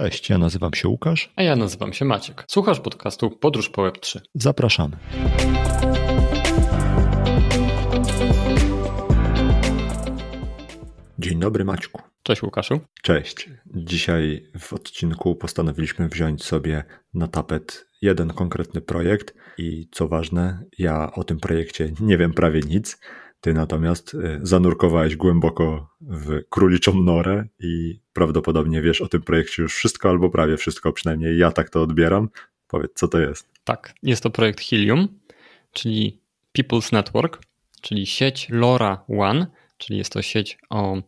Cześć, 0.00 0.30
ja 0.30 0.38
nazywam 0.38 0.74
się 0.74 0.88
Łukasz. 0.88 1.32
A 1.36 1.42
ja 1.42 1.56
nazywam 1.56 1.92
się 1.92 2.04
Maciek. 2.04 2.44
Słuchasz 2.48 2.80
podcastu 2.80 3.30
Podróż 3.30 3.68
po 3.68 3.82
Web3. 3.82 4.20
Zapraszamy. 4.34 4.96
Dzień 11.18 11.40
dobry 11.40 11.64
Maćku. 11.64 12.02
Cześć 12.22 12.42
Łukaszu. 12.42 12.80
Cześć. 13.02 13.50
Dzisiaj 13.66 14.46
w 14.58 14.72
odcinku 14.72 15.34
postanowiliśmy 15.34 16.08
wziąć 16.08 16.44
sobie 16.44 16.84
na 17.14 17.28
tapet 17.28 17.86
jeden 18.02 18.28
konkretny 18.28 18.80
projekt 18.80 19.34
i 19.58 19.88
co 19.92 20.08
ważne, 20.08 20.64
ja 20.78 21.12
o 21.12 21.24
tym 21.24 21.40
projekcie 21.40 21.92
nie 22.00 22.18
wiem 22.18 22.32
prawie 22.32 22.60
nic. 22.60 23.00
Ty 23.40 23.54
natomiast 23.54 24.14
y, 24.14 24.40
zanurkowałeś 24.42 25.16
głęboko 25.16 25.88
w 26.00 26.40
króliczą 26.48 27.02
norę 27.02 27.44
i 27.58 28.00
prawdopodobnie 28.12 28.82
wiesz 28.82 29.00
o 29.00 29.08
tym 29.08 29.22
projekcie 29.22 29.62
już 29.62 29.74
wszystko 29.74 30.08
albo 30.08 30.30
prawie 30.30 30.56
wszystko, 30.56 30.92
przynajmniej 30.92 31.38
ja 31.38 31.50
tak 31.50 31.70
to 31.70 31.82
odbieram. 31.82 32.28
Powiedz, 32.68 32.90
co 32.94 33.08
to 33.08 33.20
jest? 33.20 33.48
Tak, 33.64 33.94
jest 34.02 34.22
to 34.22 34.30
projekt 34.30 34.60
Helium, 34.60 35.08
czyli 35.72 36.20
People's 36.58 36.92
Network, 36.92 37.42
czyli 37.80 38.06
sieć 38.06 38.46
LoRa 38.50 39.04
One, 39.08 39.46
czyli 39.76 39.98
jest 39.98 40.12
to 40.12 40.22
sieć 40.22 40.58
o 40.70 41.02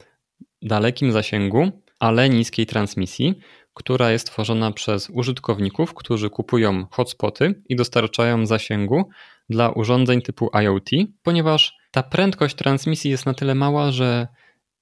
dalekim 0.63 1.13
zasięgu, 1.13 1.71
ale 1.99 2.29
niskiej 2.29 2.67
transmisji, 2.67 3.39
która 3.75 4.11
jest 4.11 4.27
tworzona 4.27 4.73
przez 4.73 5.11
użytkowników, 5.11 5.95
którzy 5.95 6.31
kupują 6.31 6.87
hotspoty 6.91 7.63
i 7.69 7.77
dostarczają 7.77 8.47
zasięgu 8.47 9.09
dla 9.51 9.71
urządzeń 9.71 10.23
typu 10.23 10.51
IoT, 10.63 10.91
ponieważ 11.23 11.82
ta 11.93 12.03
prędkość 12.03 12.57
transmisji 12.57 13.11
jest 13.11 13.27
na 13.27 13.35
tyle 13.35 13.55
mała, 13.55 13.91
że 13.91 14.29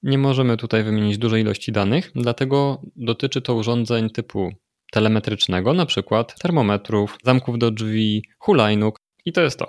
nie 0.03 0.19
możemy 0.19 0.57
tutaj 0.57 0.85
wymienić 0.85 1.19
dużej 1.19 1.43
ilości 1.43 1.73
danych, 1.73 2.11
dlatego 2.15 2.83
dotyczy 2.97 3.41
to 3.43 3.55
urządzeń 3.55 4.11
typu 4.11 4.51
telemetrycznego, 4.93 5.73
na 5.73 5.87
przykład 5.87 6.39
termometrów, 6.39 7.19
zamków 7.25 7.59
do 7.59 7.71
drzwi, 7.71 8.25
hulajnóg 8.39 8.97
i 9.25 9.33
to 9.33 9.41
jest 9.41 9.59
to. 9.59 9.69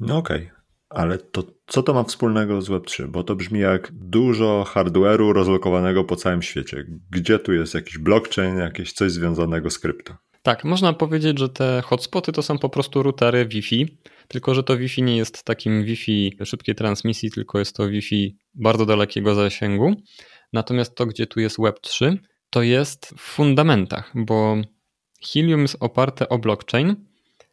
No 0.00 0.16
okej, 0.16 0.36
okay. 0.36 0.50
ale 0.88 1.18
to 1.18 1.42
co 1.66 1.82
to 1.82 1.94
ma 1.94 2.04
wspólnego 2.04 2.62
z 2.62 2.68
Web3? 2.68 3.08
Bo 3.08 3.24
to 3.24 3.36
brzmi 3.36 3.60
jak 3.60 3.92
dużo 3.92 4.64
hardware'u 4.68 5.32
rozlokowanego 5.32 6.04
po 6.04 6.16
całym 6.16 6.42
świecie. 6.42 6.84
Gdzie 7.10 7.38
tu 7.38 7.52
jest 7.52 7.74
jakiś 7.74 7.98
blockchain, 7.98 8.56
jakieś 8.56 8.92
coś 8.92 9.12
związanego 9.12 9.70
z 9.70 9.78
krypto? 9.78 10.14
Tak, 10.42 10.64
można 10.64 10.92
powiedzieć, 10.92 11.38
że 11.38 11.48
te 11.48 11.82
hotspoty 11.84 12.32
to 12.32 12.42
są 12.42 12.58
po 12.58 12.68
prostu 12.68 13.02
routery 13.02 13.46
Wi-Fi, 13.46 13.98
tylko 14.32 14.54
że 14.54 14.62
to 14.62 14.76
Wi-Fi 14.76 15.02
nie 15.02 15.16
jest 15.16 15.44
takim 15.44 15.84
Wi-Fi 15.84 16.36
szybkiej 16.44 16.74
transmisji, 16.74 17.30
tylko 17.30 17.58
jest 17.58 17.76
to 17.76 17.88
Wi-Fi 17.88 18.36
bardzo 18.54 18.86
dalekiego 18.86 19.34
zasięgu. 19.34 19.94
Natomiast 20.52 20.94
to, 20.94 21.06
gdzie 21.06 21.26
tu 21.26 21.40
jest 21.40 21.58
Web3, 21.58 22.16
to 22.50 22.62
jest 22.62 23.14
w 23.16 23.20
fundamentach, 23.20 24.12
bo 24.14 24.56
Helium 25.32 25.62
jest 25.62 25.76
oparte 25.80 26.28
o 26.28 26.38
blockchain. 26.38 26.96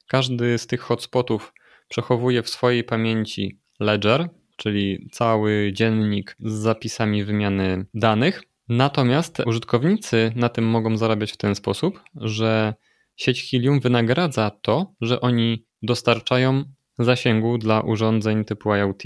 Każdy 0.07 0.57
z 0.57 0.67
tych 0.67 0.81
hotspotów 0.81 1.53
przechowuje 1.89 2.43
w 2.43 2.49
swojej 2.49 2.83
pamięci 2.83 3.59
ledger, 3.79 4.29
czyli 4.55 5.09
cały 5.11 5.71
dziennik 5.73 6.35
z 6.39 6.51
zapisami 6.51 7.23
wymiany 7.23 7.85
danych. 7.93 8.43
Natomiast 8.69 9.39
użytkownicy 9.45 10.31
na 10.35 10.49
tym 10.49 10.65
mogą 10.65 10.97
zarabiać 10.97 11.31
w 11.31 11.37
ten 11.37 11.55
sposób, 11.55 11.99
że 12.15 12.73
sieć 13.15 13.51
Helium 13.51 13.79
wynagradza 13.79 14.51
to, 14.61 14.93
że 15.01 15.21
oni 15.21 15.65
dostarczają 15.81 16.63
zasięgu 16.99 17.57
dla 17.57 17.81
urządzeń 17.81 18.45
typu 18.45 18.73
IoT. 18.75 19.03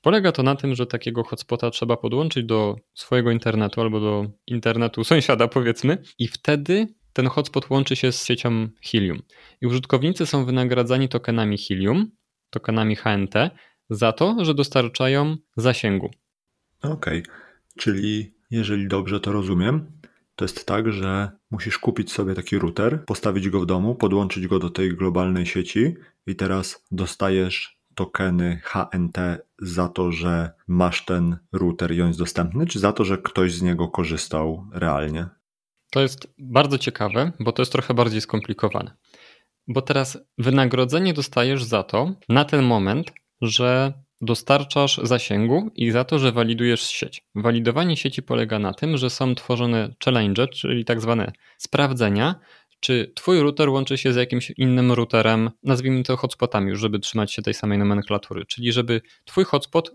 Polega 0.00 0.32
to 0.32 0.42
na 0.42 0.56
tym, 0.56 0.74
że 0.74 0.86
takiego 0.86 1.24
hotspota 1.24 1.70
trzeba 1.70 1.96
podłączyć 1.96 2.46
do 2.46 2.76
swojego 2.94 3.30
internetu 3.30 3.80
albo 3.80 4.00
do 4.00 4.26
internetu 4.46 5.04
sąsiada, 5.04 5.48
powiedzmy, 5.48 5.98
i 6.18 6.28
wtedy 6.28 6.86
ten 7.12 7.26
hotspot 7.26 7.70
łączy 7.70 7.96
się 7.96 8.12
z 8.12 8.24
siecią 8.24 8.68
Helium. 8.84 9.22
I 9.60 9.66
użytkownicy 9.66 10.26
są 10.26 10.44
wynagradzani 10.44 11.08
tokenami 11.08 11.58
Helium, 11.58 12.10
tokenami 12.50 12.96
HNT, 12.96 13.34
za 13.90 14.12
to, 14.12 14.44
że 14.44 14.54
dostarczają 14.54 15.36
zasięgu. 15.56 16.10
Okej, 16.82 17.22
okay. 17.22 17.22
czyli 17.78 18.34
jeżeli 18.50 18.88
dobrze 18.88 19.20
to 19.20 19.32
rozumiem, 19.32 19.92
to 20.36 20.44
jest 20.44 20.66
tak, 20.66 20.92
że 20.92 21.30
musisz 21.50 21.78
kupić 21.78 22.12
sobie 22.12 22.34
taki 22.34 22.58
router, 22.58 23.04
postawić 23.04 23.48
go 23.48 23.60
w 23.60 23.66
domu, 23.66 23.94
podłączyć 23.94 24.46
go 24.46 24.58
do 24.58 24.70
tej 24.70 24.96
globalnej 24.96 25.46
sieci 25.46 25.94
i 26.26 26.36
teraz 26.36 26.84
dostajesz 26.90 27.82
tokeny 27.94 28.60
HNT 28.64 29.18
za 29.58 29.88
to, 29.88 30.12
że 30.12 30.50
masz 30.68 31.04
ten 31.04 31.36
router 31.52 31.92
i 31.92 32.02
on 32.02 32.08
jest 32.08 32.18
dostępny, 32.18 32.66
czy 32.66 32.78
za 32.78 32.92
to, 32.92 33.04
że 33.04 33.18
ktoś 33.18 33.54
z 33.54 33.62
niego 33.62 33.88
korzystał 33.88 34.66
realnie? 34.72 35.26
To 35.90 36.00
jest 36.00 36.34
bardzo 36.38 36.78
ciekawe, 36.78 37.32
bo 37.40 37.52
to 37.52 37.62
jest 37.62 37.72
trochę 37.72 37.94
bardziej 37.94 38.20
skomplikowane. 38.20 38.96
Bo 39.68 39.82
teraz 39.82 40.18
wynagrodzenie 40.38 41.14
dostajesz 41.14 41.64
za 41.64 41.82
to 41.82 42.14
na 42.28 42.44
ten 42.44 42.64
moment, 42.64 43.12
że 43.40 43.92
dostarczasz 44.22 45.00
zasięgu 45.02 45.70
i 45.74 45.90
za 45.90 46.04
to, 46.04 46.18
że 46.18 46.32
walidujesz 46.32 46.82
sieć. 46.82 47.24
Walidowanie 47.34 47.96
sieci 47.96 48.22
polega 48.22 48.58
na 48.58 48.74
tym, 48.74 48.96
że 48.96 49.10
są 49.10 49.34
tworzone 49.34 49.94
challenge, 50.04 50.48
czyli 50.48 50.84
tak 50.84 51.00
zwane 51.00 51.32
sprawdzenia, 51.58 52.34
czy 52.80 53.12
twój 53.14 53.40
router 53.40 53.68
łączy 53.68 53.98
się 53.98 54.12
z 54.12 54.16
jakimś 54.16 54.50
innym 54.50 54.92
routerem, 54.92 55.50
nazwijmy 55.62 56.02
to 56.02 56.16
hotspotami, 56.16 56.70
już 56.70 56.80
żeby 56.80 56.98
trzymać 56.98 57.32
się 57.32 57.42
tej 57.42 57.54
samej 57.54 57.78
nomenklatury, 57.78 58.44
czyli 58.46 58.72
żeby 58.72 59.00
twój 59.24 59.44
hotspot 59.44 59.92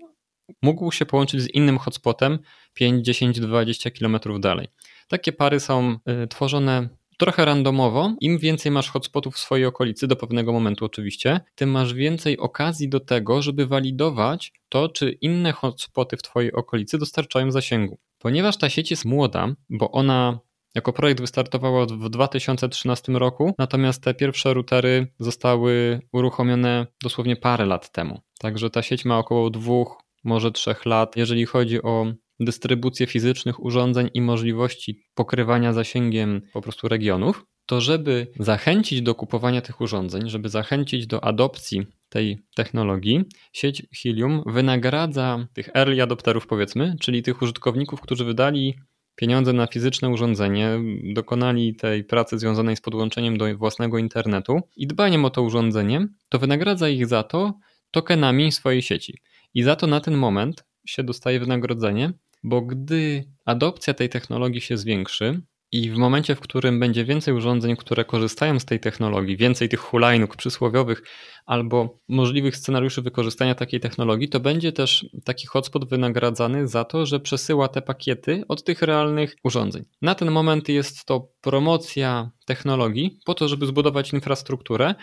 mógł 0.62 0.92
się 0.92 1.06
połączyć 1.06 1.42
z 1.42 1.50
innym 1.50 1.78
hotspotem 1.78 2.40
5, 2.74 3.06
10, 3.06 3.40
20 3.40 3.92
km 3.92 4.18
dalej. 4.40 4.68
Takie 5.08 5.32
pary 5.32 5.60
są 5.60 5.98
y, 6.24 6.28
tworzone 6.28 6.90
trochę 7.18 7.46
randomowo. 7.46 8.14
Im 8.22 8.38
więcej 8.38 8.72
masz 8.72 8.90
hotspotów 8.90 9.36
w 9.36 9.40
swojej 9.40 9.66
okolicy, 9.66 10.08
do 10.08 10.16
pewnego 10.16 10.54
momentu 10.54 10.86
oczywiście, 10.86 11.40
tym 11.56 11.72
masz 11.72 11.94
więcej 11.94 12.38
okazji 12.38 12.90
do 12.90 13.00
tego, 13.00 13.42
żeby 13.42 13.68
walidować 13.68 14.54
to, 14.70 14.90
czy 14.90 15.12
inne 15.12 15.52
hotspoty 15.52 16.18
w 16.18 16.22
twojej 16.22 16.54
okolicy 16.54 16.98
dostarczają 16.98 17.52
zasięgu. 17.52 17.98
Ponieważ 18.20 18.58
ta 18.58 18.70
sieć 18.70 18.92
jest 18.92 19.06
młoda, 19.06 19.48
bo 19.70 19.92
ona 19.92 20.40
jako 20.76 20.94
projekt 20.94 21.22
wystartowała 21.22 21.86
w 21.86 22.10
2013 22.10 23.12
roku, 23.12 23.54
natomiast 23.58 24.04
te 24.04 24.14
pierwsze 24.14 24.54
routery 24.54 25.08
zostały 25.20 26.02
uruchomione 26.12 26.88
dosłownie 27.04 27.36
parę 27.36 27.66
lat 27.66 27.92
temu. 27.92 28.22
Także 28.40 28.70
ta 28.70 28.82
sieć 28.82 29.06
ma 29.06 29.18
około 29.18 29.50
dwóch, 29.50 30.02
może 30.24 30.52
trzech 30.52 30.86
lat. 30.86 31.16
Jeżeli 31.16 31.46
chodzi 31.46 31.82
o 31.82 32.06
dystrybucję 32.40 33.08
fizycznych 33.08 33.64
urządzeń 33.64 34.10
i 34.14 34.22
możliwości 34.22 35.00
pokrywania 35.16 35.74
zasięgiem 35.74 36.42
po 36.54 36.62
prostu 36.62 36.88
regionów, 36.88 37.46
to 37.66 37.82
żeby 37.82 38.28
zachęcić 38.40 39.02
do 39.02 39.16
kupowania 39.16 39.62
tych 39.62 39.82
urządzeń, 39.82 40.30
żeby 40.30 40.50
zachęcić 40.50 41.08
do 41.08 41.24
adopcji 41.24 41.88
tej 42.10 42.38
technologii, 42.56 43.24
sieć 43.54 43.88
Helium 44.04 44.44
wynagradza 44.46 45.48
tych 45.54 45.70
early 45.76 46.04
adopterów, 46.04 46.48
powiedzmy, 46.48 46.96
czyli 47.00 47.24
tych 47.24 47.42
użytkowników, 47.42 48.02
którzy 48.02 48.26
wydali 48.26 48.76
pieniądze 49.16 49.54
na 49.54 49.68
fizyczne 49.68 50.10
urządzenie, 50.10 50.70
dokonali 51.14 51.76
tej 51.76 52.04
pracy 52.04 52.40
związanej 52.40 52.76
z 52.76 52.82
podłączeniem 52.82 53.38
do 53.38 53.58
własnego 53.58 53.98
internetu 53.98 54.60
i 54.76 54.88
dbaniem 54.88 55.26
o 55.26 55.30
to 55.30 55.44
urządzenie, 55.44 56.08
to 56.30 56.40
wynagradza 56.40 56.90
ich 56.90 57.08
za 57.08 57.24
to 57.24 57.54
tokenami 57.92 58.52
swojej 58.52 58.82
sieci. 58.82 59.18
I 59.54 59.64
za 59.64 59.76
to 59.76 59.88
na 59.88 60.00
ten 60.00 60.16
moment 60.16 60.66
się 60.86 61.04
dostaje 61.04 61.40
wynagrodzenie, 61.40 62.14
bo 62.48 62.62
gdy 62.62 63.24
adopcja 63.46 63.94
tej 63.94 64.10
technologii 64.10 64.62
się 64.62 64.78
zwiększy 64.78 65.42
i 65.72 65.92
w 65.92 65.98
momencie, 65.98 66.36
w 66.36 66.40
którym 66.40 66.80
będzie 66.80 67.06
więcej 67.06 67.34
urządzeń, 67.34 67.76
które 67.76 68.06
korzystają 68.06 68.60
z 68.60 68.66
tej 68.66 68.80
technologii, 68.80 69.38
więcej 69.38 69.70
tych 69.70 69.80
hulajnóg 69.80 70.36
przysłowiowych 70.36 71.04
albo 71.46 72.00
możliwych 72.08 72.58
scenariuszy 72.58 73.02
wykorzystania 73.02 73.56
takiej 73.56 73.80
technologii, 73.80 74.30
to 74.30 74.40
będzie 74.40 74.72
też 74.72 75.06
taki 75.24 75.48
hotspot 75.48 75.90
wynagradzany 75.90 76.68
za 76.68 76.86
to, 76.86 77.06
że 77.06 77.20
przesyła 77.20 77.68
te 77.68 77.82
pakiety 77.82 78.44
od 78.48 78.64
tych 78.64 78.82
realnych 78.82 79.36
urządzeń. 79.44 79.84
Na 80.02 80.16
ten 80.16 80.32
moment 80.32 80.70
jest 80.70 81.06
to 81.06 81.30
promocja 81.42 82.32
technologii 82.46 83.20
po 83.26 83.34
to, 83.34 83.48
żeby 83.48 83.66
zbudować 83.66 84.14
infrastrukturę, 84.14 84.96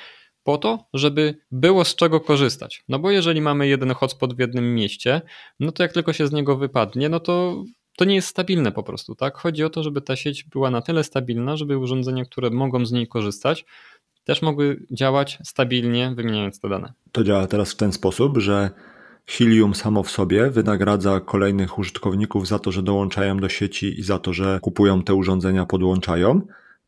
po 0.45 0.59
to, 0.59 0.87
żeby 0.95 1.35
było 1.51 1.85
z 1.85 1.95
czego 1.95 2.21
korzystać. 2.21 2.85
No 2.89 2.99
bo 2.99 3.11
jeżeli 3.11 3.41
mamy 3.41 3.69
jeden 3.69 3.95
hotspot 3.95 4.37
w 4.37 4.39
jednym 4.39 4.75
mieście, 4.75 5.23
no 5.61 5.73
to 5.73 5.83
jak 5.83 5.93
tylko 5.93 6.13
się 6.13 6.27
z 6.27 6.33
niego 6.33 6.57
wypadnie, 6.57 7.09
no 7.09 7.21
to 7.21 7.65
to 7.97 8.05
nie 8.05 8.15
jest 8.15 8.29
stabilne 8.29 8.73
po 8.73 8.83
prostu, 8.83 9.15
tak? 9.15 9.37
Chodzi 9.37 9.65
o 9.65 9.71
to, 9.71 9.83
żeby 9.83 10.01
ta 10.01 10.17
sieć 10.17 10.45
była 10.45 10.71
na 10.71 10.83
tyle 10.83 11.05
stabilna, 11.05 11.57
żeby 11.57 11.79
urządzenia, 11.79 12.25
które 12.25 12.51
mogą 12.51 12.87
z 12.87 12.93
niej 12.93 13.09
korzystać, 13.09 13.65
też 14.25 14.43
mogły 14.43 14.87
działać 14.91 15.39
stabilnie, 15.45 16.13
wymieniając 16.17 16.61
te 16.61 16.69
dane. 16.69 16.93
To 17.13 17.25
działa 17.25 17.47
teraz 17.47 17.73
w 17.73 17.77
ten 17.77 17.93
sposób, 17.93 18.39
że 18.39 18.71
Helium 19.27 19.75
samo 19.75 20.03
w 20.03 20.11
sobie 20.11 20.51
wynagradza 20.51 21.21
kolejnych 21.21 21.79
użytkowników 21.79 22.49
za 22.49 22.59
to, 22.59 22.73
że 22.73 22.83
dołączają 22.83 23.37
do 23.37 23.49
sieci 23.49 24.01
i 24.01 24.03
za 24.03 24.19
to, 24.19 24.33
że 24.33 24.59
kupują 24.63 25.03
te 25.03 25.15
urządzenia, 25.15 25.67
podłączają, 25.67 26.41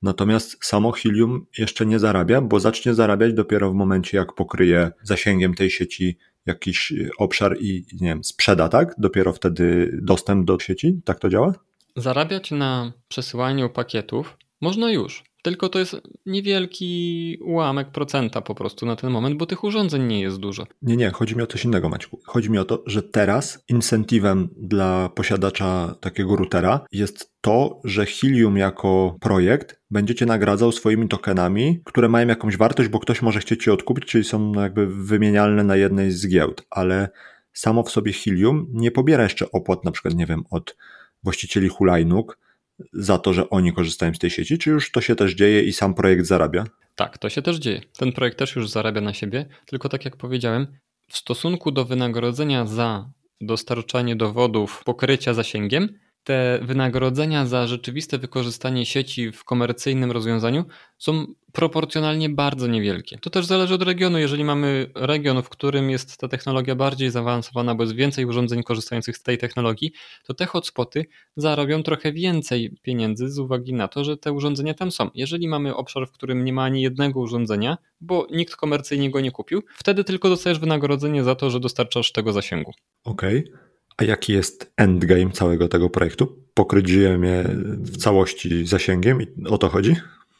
Natomiast 0.02 0.64
samo 0.64 0.93
Helium 0.93 1.46
jeszcze 1.58 1.87
nie 1.87 1.98
zarabia, 1.98 2.40
bo 2.40 2.60
zacznie 2.60 2.94
zarabiać 2.94 3.32
dopiero 3.32 3.70
w 3.70 3.75
momencie, 3.75 4.16
jak 4.16 4.34
pokryje 4.34 4.90
zasięgiem 5.02 5.54
tej 5.54 5.70
sieci 5.70 6.19
jakiś 6.46 6.93
obszar 7.19 7.56
i 7.60 7.87
nie 8.00 8.08
wiem, 8.08 8.25
sprzeda, 8.25 8.69
tak? 8.69 8.94
Dopiero 8.98 9.32
wtedy 9.32 9.98
dostęp 10.02 10.46
do 10.46 10.58
sieci? 10.58 11.00
Tak 11.04 11.20
to 11.20 11.28
działa? 11.28 11.54
Zarabiać 11.96 12.50
na 12.50 12.93
przesyłaniu 13.08 13.70
pakietów 13.70 14.37
można 14.60 14.90
już. 14.90 15.25
Tylko 15.46 15.69
to 15.69 15.78
jest 15.78 15.96
niewielki 16.26 17.38
ułamek 17.40 17.90
procenta 17.90 18.40
po 18.40 18.54
prostu 18.54 18.87
na 18.87 18.96
ten 18.96 19.10
moment, 19.10 19.37
bo 19.37 19.46
tych 19.46 19.64
urządzeń 19.64 20.02
nie 20.02 20.20
jest 20.20 20.37
dużo. 20.37 20.66
Nie, 20.82 20.96
nie, 20.96 21.10
chodzi 21.10 21.37
mi 21.37 21.43
o 21.43 21.46
coś 21.46 21.64
innego, 21.64 21.88
Maćku. 21.88 22.20
Chodzi 22.25 22.50
mi 22.50 22.58
o 22.58 22.64
to, 22.64 22.82
że 22.87 23.02
teraz 23.02 23.64
incentywem 23.69 24.48
dla 24.56 25.08
posiadacza 25.08 25.94
takiego 26.00 26.37
routera 26.37 26.81
jest 26.93 27.32
to, 27.40 27.81
że 27.84 28.06
Helium 28.06 28.56
jako 28.56 29.16
projekt 29.20 29.81
będziecie 29.90 30.26
nagradzał 30.26 30.72
swoimi 30.72 31.08
tokenami, 31.08 31.81
które 31.84 32.08
mają 32.08 32.28
jakąś 32.28 32.56
wartość, 32.56 32.88
bo 32.88 32.99
ktoś 32.99 33.22
może 33.22 33.40
chcieć 33.40 33.66
je 33.66 33.72
odkupić, 33.72 34.04
czyli 34.04 34.25
są 34.25 34.52
jakby 34.52 34.87
wymienialne 34.87 35.64
na 35.64 35.76
jednej 35.76 36.10
z 36.10 36.28
giełd, 36.28 36.62
ale 36.70 37.08
samo 37.52 37.82
w 37.82 37.90
sobie 37.90 38.12
Helium 38.12 38.66
nie 38.72 38.90
pobiera 38.90 39.22
jeszcze 39.22 39.52
opłat, 39.52 39.84
na 39.84 39.90
przykład, 39.90 40.14
nie 40.14 40.26
wiem, 40.26 40.44
od 40.50 40.76
właścicieli 41.22 41.69
hulajnóg, 41.69 42.45
za 42.93 43.19
to, 43.19 43.32
że 43.32 43.50
oni 43.50 43.73
korzystają 43.73 44.14
z 44.14 44.19
tej 44.19 44.31
sieci, 44.31 44.58
czy 44.58 44.70
już 44.70 44.90
to 44.90 45.00
się 45.00 45.17
też 45.17 45.34
dzieje 45.34 45.62
i 45.62 45.73
sam 45.73 45.94
projekt 45.94 46.26
zarabia? 46.26 46.64
Tak, 46.94 47.19
to 47.19 47.28
się 47.28 47.43
też 47.43 47.56
dzieje. 47.56 47.81
Ten 47.99 48.12
projekt 48.12 48.38
też 48.38 48.56
już 48.56 48.70
zarabia 48.70 49.00
na 49.00 49.14
siebie, 49.14 49.46
tylko 49.67 49.88
tak 49.88 50.05
jak 50.05 50.17
powiedziałem, 50.17 50.67
w 51.08 51.17
stosunku 51.17 51.73
do 51.73 51.84
wynagrodzenia 51.84 52.67
za 52.67 53.11
dostarczanie 53.40 54.17
dowodów 54.17 54.82
pokrycia 54.84 55.34
zasięgiem, 55.34 55.99
te 56.25 56.58
wynagrodzenia 56.62 57.46
za 57.46 57.67
rzeczywiste 57.67 58.19
wykorzystanie 58.19 58.87
sieci 58.87 59.32
w 59.32 59.44
komercyjnym 59.44 60.12
rozwiązaniu 60.12 60.64
są 60.99 61.26
proporcjonalnie 61.56 62.29
bardzo 62.29 62.67
niewielkie. 62.67 63.19
To 63.19 63.31
też 63.31 63.47
zależy 63.47 63.75
od 63.75 63.82
regionu. 63.82 64.19
Jeżeli 64.19 64.44
mamy 64.44 64.91
region, 64.94 65.43
w 65.43 65.49
którym 65.49 65.91
jest 65.91 66.17
ta 66.17 66.29
technologia 66.29 66.75
bardziej 66.75 67.11
zaawansowana, 67.11 67.75
bo 67.75 67.82
jest 67.82 67.94
więcej 67.94 68.25
urządzeń 68.25 68.62
korzystających 68.62 69.17
z 69.17 69.23
tej 69.23 69.38
technologii, 69.38 69.93
to 70.26 70.35
te 70.35 70.47
hotspoty 70.47 71.06
zarobią 71.37 71.82
trochę 71.82 72.12
więcej 72.12 72.76
pieniędzy 72.82 73.29
z 73.29 73.38
uwagi 73.38 73.73
na 73.73 73.88
to, 73.88 74.05
że 74.05 74.17
te 74.17 74.32
urządzenia 74.32 74.75
tam 74.75 74.91
są. 74.91 75.11
Jeżeli 75.14 75.49
mamy 75.49 75.76
obszar, 75.76 76.06
w 76.06 76.12
którym 76.12 76.44
nie 76.44 76.53
ma 76.53 76.64
ani 76.64 76.82
jednego 76.82 77.20
urządzenia, 77.20 77.79
bo 78.00 78.26
nikt 78.31 78.56
komercyjnie 78.56 79.11
go 79.11 79.20
nie 79.20 79.31
kupił, 79.31 79.62
wtedy 79.75 80.05
tylko 80.05 80.29
dostajesz 80.29 80.59
wynagrodzenie 80.59 81.25
za 81.25 81.35
to, 81.35 81.50
że 81.50 81.61
dostarczasz 81.61 82.12
tego 82.12 82.32
zasięgu. 82.32 82.73
Okej. 83.05 83.38
Okay. 83.38 83.59
A 83.97 84.05
jaki 84.05 84.32
jest 84.32 84.73
endgame 84.76 85.31
całego 85.31 85.69
tego 85.69 85.91
projektu? 85.91 86.43
Pokryć 86.55 86.88
Ziemię 86.88 87.44
w 87.79 87.97
całości 87.97 88.67
zasięgiem 88.67 89.23
i 89.23 89.26
o 89.49 89.59
to 89.59 89.69
chodzi? 89.69 89.97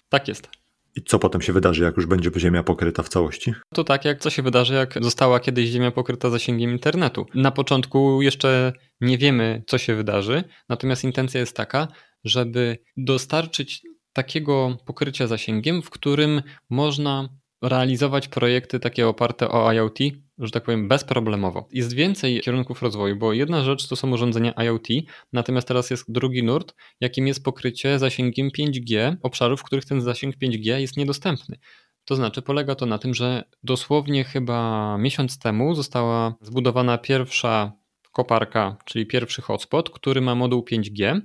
Tak 0.09 0.29
jest. 0.29 0.49
I 0.97 1.03
co 1.03 1.19
potem 1.19 1.43
się 1.43 1.53
wydarzy, 1.53 1.83
jak 1.83 1.97
już 1.97 2.07
będzie 2.07 2.31
Ziemia 2.37 2.63
pokryta 2.63 3.03
w 3.03 3.09
całości? 3.09 3.55
To 3.75 3.85
tak, 3.85 4.05
jak 4.05 4.21
co 4.21 4.31
się 4.31 4.43
wydarzy, 4.43 4.75
jak 4.75 4.95
została 5.01 5.41
kiedyś 5.41 5.69
Ziemia 5.69 5.91
pokryta 5.91 6.31
zasięgiem 6.31 6.71
internetu. 6.71 7.27
Na 7.35 7.51
początku 7.51 8.23
jeszcze 8.23 8.73
nie 9.01 9.19
wiemy, 9.19 9.63
co 9.67 9.79
się 9.79 9.95
wydarzy, 9.95 10.45
natomiast 10.69 11.05
intencja 11.05 11.41
jest 11.41 11.57
taka, 11.57 11.89
żeby 12.25 12.79
dostarczyć 12.97 13.83
takiego 14.13 14.77
pokrycia 14.87 15.27
zasięgiem, 15.27 15.83
w 15.83 15.91
którym 15.91 16.43
można 16.71 17.29
realizować 17.63 18.29
projekty 18.29 18.81
takie 18.81 19.09
oparte 19.09 19.49
o 19.49 19.73
IoT, 19.73 19.99
że 20.39 20.51
tak 20.51 20.65
powiem, 20.65 20.89
bezproblemowo. 20.89 21.69
Jest 21.73 21.93
więcej 21.93 22.41
kierunków 22.41 22.83
rozwoju, 22.83 23.17
bo 23.17 23.33
jedna 23.33 23.65
rzecz 23.65 23.89
to 23.89 23.97
są 23.97 24.11
urządzenia 24.11 24.53
IoT, 24.65 24.89
natomiast 25.33 25.69
teraz 25.69 25.91
jest 25.91 26.13
drugi 26.13 26.43
nurt, 26.43 26.75
jakim 27.01 27.27
jest 27.27 27.45
pokrycie 27.45 27.99
zasięgiem 27.99 28.49
5G 28.59 29.17
obszarów, 29.23 29.61
w 29.61 29.65
których 29.65 29.85
ten 29.85 30.01
zasięg 30.01 30.37
5G 30.37 30.77
jest 30.79 30.97
niedostępny. 30.97 31.59
To 32.05 32.17
znaczy, 32.17 32.43
polega 32.43 32.75
to 32.75 32.87
na 32.87 32.99
tym, 32.99 33.15
że 33.15 33.45
dosłownie 33.63 34.25
chyba 34.25 34.99
miesiąc 34.99 35.39
temu 35.39 35.75
została 35.75 36.35
zbudowana 36.41 36.99
pierwsza 36.99 37.73
koparka, 38.13 38.77
czyli 38.85 39.07
pierwszy 39.07 39.43
hotspot, 39.43 39.91
który 39.91 40.21
ma 40.21 40.35
moduł 40.35 40.65
5G 40.71 41.21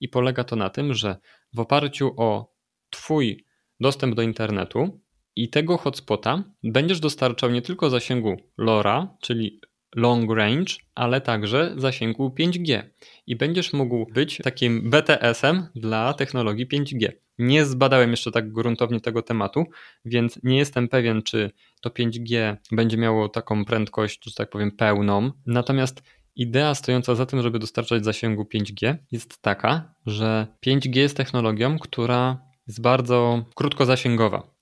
i 0.00 0.08
polega 0.08 0.44
to 0.44 0.56
na 0.56 0.70
tym, 0.70 0.94
że 0.94 1.16
w 1.52 1.60
oparciu 1.60 2.14
o 2.16 2.56
Twój 2.90 3.44
dostęp 3.80 4.14
do 4.14 4.22
internetu, 4.22 5.00
i 5.36 5.48
tego 5.48 5.78
hotspota 5.78 6.44
będziesz 6.64 7.00
dostarczał 7.00 7.50
nie 7.50 7.62
tylko 7.62 7.90
zasięgu 7.90 8.36
LoRa, 8.58 9.16
czyli 9.20 9.60
long 9.96 10.30
range, 10.30 10.74
ale 10.94 11.20
także 11.20 11.74
zasięgu 11.76 12.34
5G. 12.38 12.82
I 13.26 13.36
będziesz 13.36 13.72
mógł 13.72 14.06
być 14.12 14.38
takim 14.44 14.90
BTS-em 14.90 15.66
dla 15.74 16.14
technologii 16.14 16.66
5G. 16.68 17.08
Nie 17.38 17.64
zbadałem 17.64 18.10
jeszcze 18.10 18.30
tak 18.30 18.52
gruntownie 18.52 19.00
tego 19.00 19.22
tematu, 19.22 19.64
więc 20.04 20.40
nie 20.42 20.56
jestem 20.56 20.88
pewien, 20.88 21.22
czy 21.22 21.50
to 21.80 21.90
5G 21.90 22.56
będzie 22.72 22.96
miało 22.96 23.28
taką 23.28 23.64
prędkość, 23.64 24.24
że 24.24 24.34
tak 24.34 24.50
powiem, 24.50 24.70
pełną. 24.70 25.30
Natomiast 25.46 26.02
idea 26.36 26.74
stojąca 26.74 27.14
za 27.14 27.26
tym, 27.26 27.42
żeby 27.42 27.58
dostarczać 27.58 28.04
zasięgu 28.04 28.42
5G 28.54 28.96
jest 29.12 29.42
taka, 29.42 29.94
że 30.06 30.46
5G 30.66 30.96
jest 30.96 31.16
technologią, 31.16 31.78
która 31.78 32.38
jest 32.66 32.80
bardzo 32.80 33.44
krótkozasięgowa. 33.54 34.55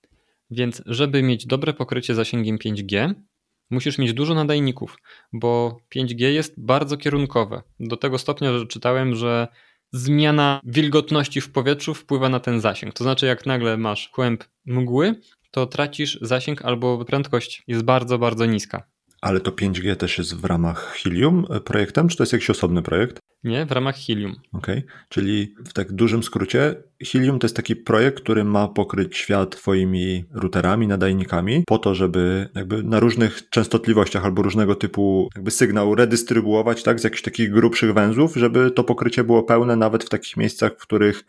Więc 0.55 0.83
żeby 0.87 1.23
mieć 1.23 1.47
dobre 1.47 1.73
pokrycie 1.73 2.15
zasięgiem 2.15 2.59
5G, 2.59 3.15
musisz 3.71 3.99
mieć 3.99 4.12
dużo 4.12 4.35
nadajników, 4.35 4.99
bo 5.33 5.77
5G 5.97 6.25
jest 6.25 6.55
bardzo 6.65 6.97
kierunkowe. 6.97 7.62
Do 7.81 7.97
tego 7.97 8.19
stopnia, 8.19 8.59
że 8.59 8.67
czytałem, 8.67 9.15
że 9.15 9.49
zmiana 9.93 10.61
wilgotności 10.65 11.41
w 11.41 11.53
powietrzu 11.53 11.95
wpływa 11.95 12.29
na 12.29 12.41
ten 12.41 12.61
zasięg. 12.61 12.95
To 12.95 13.05
znaczy, 13.05 13.27
jak 13.27 13.47
nagle 13.47 13.77
masz 13.77 14.09
kłęb 14.09 14.45
mgły, 14.67 15.21
to 15.51 15.67
tracisz 15.67 16.19
zasięg 16.23 16.65
albo 16.65 17.05
prędkość 17.05 17.62
jest 17.67 17.83
bardzo, 17.83 18.19
bardzo 18.19 18.47
niska. 18.47 18.94
Ale 19.25 19.41
to 19.41 19.50
5G 19.50 19.97
też 19.97 20.19
jest 20.19 20.37
w 20.37 20.44
ramach 20.44 20.97
Helium 21.03 21.47
projektem, 21.65 22.09
czy 22.09 22.17
to 22.17 22.23
jest 22.23 22.32
jakiś 22.32 22.50
osobny 22.50 22.82
projekt? 22.82 23.19
Nie, 23.44 23.67
w 23.67 23.73
ramach 23.73 23.97
Helium. 23.97 24.37
Okej, 24.53 24.79
okay. 24.79 24.91
czyli 25.09 25.55
w 25.67 25.73
tak 25.73 25.93
dużym 25.93 26.23
skrócie, 26.23 26.75
Helium 27.12 27.38
to 27.38 27.44
jest 27.44 27.56
taki 27.56 27.76
projekt, 27.76 28.21
który 28.21 28.44
ma 28.44 28.69
pokryć 28.69 29.17
świat 29.17 29.56
twoimi 29.56 30.25
routerami, 30.31 30.88
nadajnikami, 30.88 31.65
po 31.67 31.79
to, 31.79 31.94
żeby 31.94 32.49
jakby 32.55 32.82
na 32.82 33.00
różnych 33.00 33.49
częstotliwościach 33.50 34.25
albo 34.25 34.43
różnego 34.43 34.75
typu 34.75 35.29
jakby 35.35 35.50
sygnał 35.50 35.94
redystrybuować, 35.94 36.82
tak, 36.82 37.00
z 37.00 37.05
jakichś 37.05 37.23
takich 37.23 37.50
grubszych 37.50 37.94
węzłów, 37.94 38.35
żeby 38.37 38.70
to 38.70 38.85
pokrycie 38.85 39.25
było 39.25 39.43
pełne 39.43 39.77
nawet 39.77 40.05
w 40.05 40.09
takich 40.09 40.37
miejscach, 40.37 40.73
w 40.73 40.82
których 40.82 41.25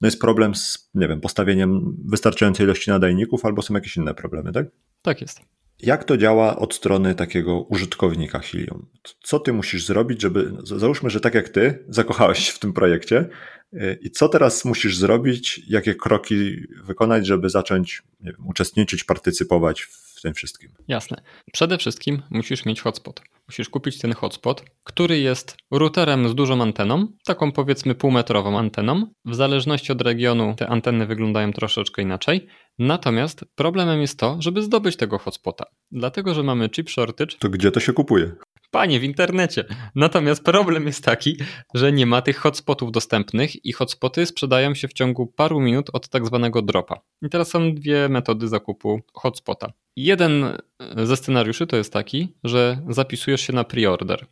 no 0.00 0.06
jest 0.06 0.20
problem 0.20 0.54
z, 0.54 0.90
nie 0.94 1.08
wiem, 1.08 1.20
postawieniem 1.20 1.96
wystarczającej 2.04 2.66
ilości 2.66 2.90
nadajników 2.90 3.44
albo 3.44 3.62
są 3.62 3.74
jakieś 3.74 3.96
inne 3.96 4.14
problemy, 4.14 4.52
tak? 4.52 4.66
Tak 5.02 5.20
jest. 5.20 5.40
Jak 5.82 6.04
to 6.04 6.16
działa 6.16 6.56
od 6.56 6.74
strony 6.74 7.14
takiego 7.14 7.60
użytkownika 7.60 8.38
Helium? 8.38 8.86
Co 9.22 9.40
ty 9.40 9.52
musisz 9.52 9.86
zrobić, 9.86 10.22
żeby, 10.22 10.52
załóżmy, 10.62 11.10
że 11.10 11.20
tak 11.20 11.34
jak 11.34 11.48
ty 11.48 11.84
zakochałeś 11.88 12.38
się 12.38 12.52
w 12.52 12.58
tym 12.58 12.72
projekcie 12.72 13.28
y, 13.72 13.98
i 14.02 14.10
co 14.10 14.28
teraz 14.28 14.64
musisz 14.64 14.96
zrobić, 14.96 15.62
jakie 15.68 15.94
kroki 15.94 16.56
wykonać, 16.84 17.26
żeby 17.26 17.50
zacząć 17.50 18.02
wiem, 18.20 18.46
uczestniczyć, 18.46 19.04
partycypować 19.04 19.82
w 19.82 20.20
tym 20.22 20.34
wszystkim? 20.34 20.70
Jasne. 20.88 21.22
Przede 21.52 21.78
wszystkim 21.78 22.22
musisz 22.30 22.64
mieć 22.64 22.80
hotspot. 22.80 23.22
Musisz 23.52 23.68
kupić 23.68 23.98
ten 23.98 24.12
hotspot, 24.12 24.64
który 24.84 25.18
jest 25.18 25.56
routerem 25.70 26.28
z 26.28 26.34
dużą 26.34 26.62
anteną, 26.62 27.06
taką 27.24 27.52
powiedzmy 27.52 27.94
półmetrową 27.94 28.58
anteną. 28.58 29.06
W 29.24 29.34
zależności 29.34 29.92
od 29.92 30.02
regionu 30.02 30.54
te 30.56 30.68
anteny 30.68 31.06
wyglądają 31.06 31.52
troszeczkę 31.52 32.02
inaczej. 32.02 32.46
Natomiast 32.78 33.44
problemem 33.54 34.00
jest 34.00 34.18
to, 34.18 34.36
żeby 34.40 34.62
zdobyć 34.62 34.96
tego 34.96 35.18
hotspota. 35.18 35.64
Dlatego, 35.90 36.34
że 36.34 36.42
mamy 36.42 36.68
chip 36.68 36.90
shortage. 36.90 37.36
To 37.38 37.48
gdzie 37.48 37.70
to 37.70 37.80
się 37.80 37.92
kupuje? 37.92 38.32
Panie, 38.72 39.00
w 39.00 39.04
internecie. 39.04 39.64
Natomiast 39.94 40.44
problem 40.44 40.86
jest 40.86 41.04
taki, 41.04 41.36
że 41.74 41.92
nie 41.92 42.06
ma 42.06 42.22
tych 42.22 42.38
hotspotów 42.38 42.92
dostępnych 42.92 43.64
i 43.64 43.72
hotspoty 43.72 44.26
sprzedają 44.26 44.74
się 44.74 44.88
w 44.88 44.92
ciągu 44.92 45.26
paru 45.26 45.60
minut 45.60 45.90
od 45.92 46.08
tak 46.08 46.26
zwanego 46.26 46.62
dropa. 46.62 47.00
I 47.22 47.28
teraz 47.28 47.48
są 47.48 47.74
dwie 47.74 48.08
metody 48.08 48.48
zakupu 48.48 49.00
hotspota. 49.14 49.72
Jeden 49.96 50.58
ze 50.96 51.16
scenariuszy 51.16 51.66
to 51.66 51.76
jest 51.76 51.92
taki, 51.92 52.34
że 52.44 52.78
zapisujesz 52.88 53.40
się 53.40 53.52
na 53.52 53.64
preorder. 53.64 54.26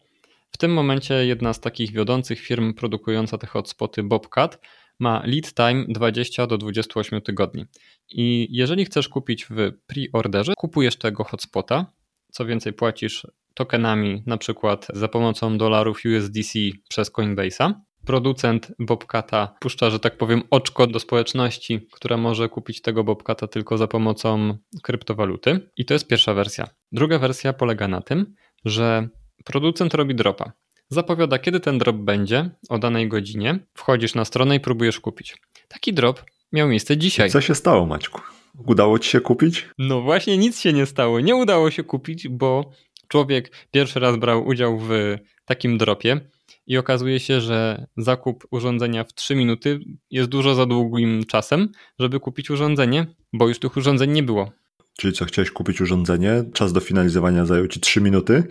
W 0.50 0.58
tym 0.58 0.72
momencie 0.72 1.26
jedna 1.26 1.52
z 1.52 1.60
takich 1.60 1.92
wiodących 1.92 2.40
firm 2.40 2.74
produkująca 2.74 3.38
te 3.38 3.46
hotspoty, 3.46 4.02
Bobcat, 4.02 4.60
ma 4.98 5.22
lead 5.24 5.54
time 5.54 5.84
20 5.88 6.46
do 6.46 6.58
28 6.58 7.20
tygodni. 7.20 7.64
I 8.08 8.48
jeżeli 8.50 8.84
chcesz 8.84 9.08
kupić 9.08 9.46
w 9.50 9.72
preorderze, 9.86 10.52
kupujesz 10.56 10.96
tego 10.96 11.24
hotspota, 11.24 11.92
co 12.32 12.46
więcej 12.46 12.72
płacisz 12.72 13.26
tokenami, 13.54 14.22
na 14.26 14.36
przykład 14.36 14.86
za 14.94 15.08
pomocą 15.08 15.58
dolarów 15.58 16.00
USDC 16.16 16.58
przez 16.88 17.12
Coinbase'a. 17.12 17.72
Producent 18.06 18.72
Bobcata 18.78 19.54
puszcza, 19.60 19.90
że 19.90 20.00
tak 20.00 20.16
powiem, 20.16 20.42
oczko 20.50 20.86
do 20.86 21.00
społeczności, 21.00 21.88
która 21.92 22.16
może 22.16 22.48
kupić 22.48 22.82
tego 22.82 23.04
Bobcata 23.04 23.46
tylko 23.46 23.78
za 23.78 23.86
pomocą 23.86 24.58
kryptowaluty. 24.82 25.70
I 25.76 25.84
to 25.84 25.94
jest 25.94 26.06
pierwsza 26.06 26.34
wersja. 26.34 26.68
Druga 26.92 27.18
wersja 27.18 27.52
polega 27.52 27.88
na 27.88 28.00
tym, 28.00 28.34
że 28.64 29.08
producent 29.44 29.94
robi 29.94 30.14
dropa. 30.14 30.52
Zapowiada, 30.88 31.38
kiedy 31.38 31.60
ten 31.60 31.78
drop 31.78 31.96
będzie 31.96 32.50
o 32.68 32.78
danej 32.78 33.08
godzinie. 33.08 33.58
Wchodzisz 33.74 34.14
na 34.14 34.24
stronę 34.24 34.56
i 34.56 34.60
próbujesz 34.60 35.00
kupić. 35.00 35.36
Taki 35.68 35.92
drop 35.92 36.24
miał 36.52 36.68
miejsce 36.68 36.96
dzisiaj. 36.96 37.30
Co 37.30 37.40
się 37.40 37.54
stało, 37.54 37.86
Maćku? 37.86 38.20
Udało 38.66 38.98
ci 38.98 39.10
się 39.10 39.20
kupić? 39.20 39.68
No 39.78 40.00
właśnie 40.00 40.38
nic 40.38 40.60
się 40.60 40.72
nie 40.72 40.86
stało. 40.86 41.20
Nie 41.20 41.36
udało 41.36 41.70
się 41.70 41.84
kupić, 41.84 42.28
bo 42.28 42.70
człowiek 43.10 43.52
pierwszy 43.70 44.00
raz 44.00 44.16
brał 44.16 44.46
udział 44.46 44.78
w 44.78 45.16
takim 45.44 45.78
dropie. 45.78 46.20
i 46.66 46.78
okazuje 46.78 47.20
się, 47.20 47.40
że 47.40 47.86
zakup 47.96 48.46
urządzenia 48.50 49.04
w 49.04 49.14
3 49.14 49.34
minuty 49.34 49.80
jest 50.10 50.28
dużo 50.28 50.54
za 50.54 50.66
długim 50.66 51.24
czasem, 51.26 51.68
żeby 51.98 52.20
kupić 52.20 52.50
urządzenie, 52.50 53.06
bo 53.32 53.48
już 53.48 53.58
tych 53.58 53.76
urządzeń 53.76 54.10
nie 54.10 54.22
było. 54.22 54.52
Czyli 54.98 55.12
co, 55.12 55.24
chciałeś 55.24 55.50
kupić 55.50 55.80
urządzenie, 55.80 56.44
czas 56.54 56.72
do 56.72 56.80
finalizowania 56.80 57.46
zajął 57.46 57.68
ci 57.68 57.80
3 57.80 58.00
minuty 58.00 58.44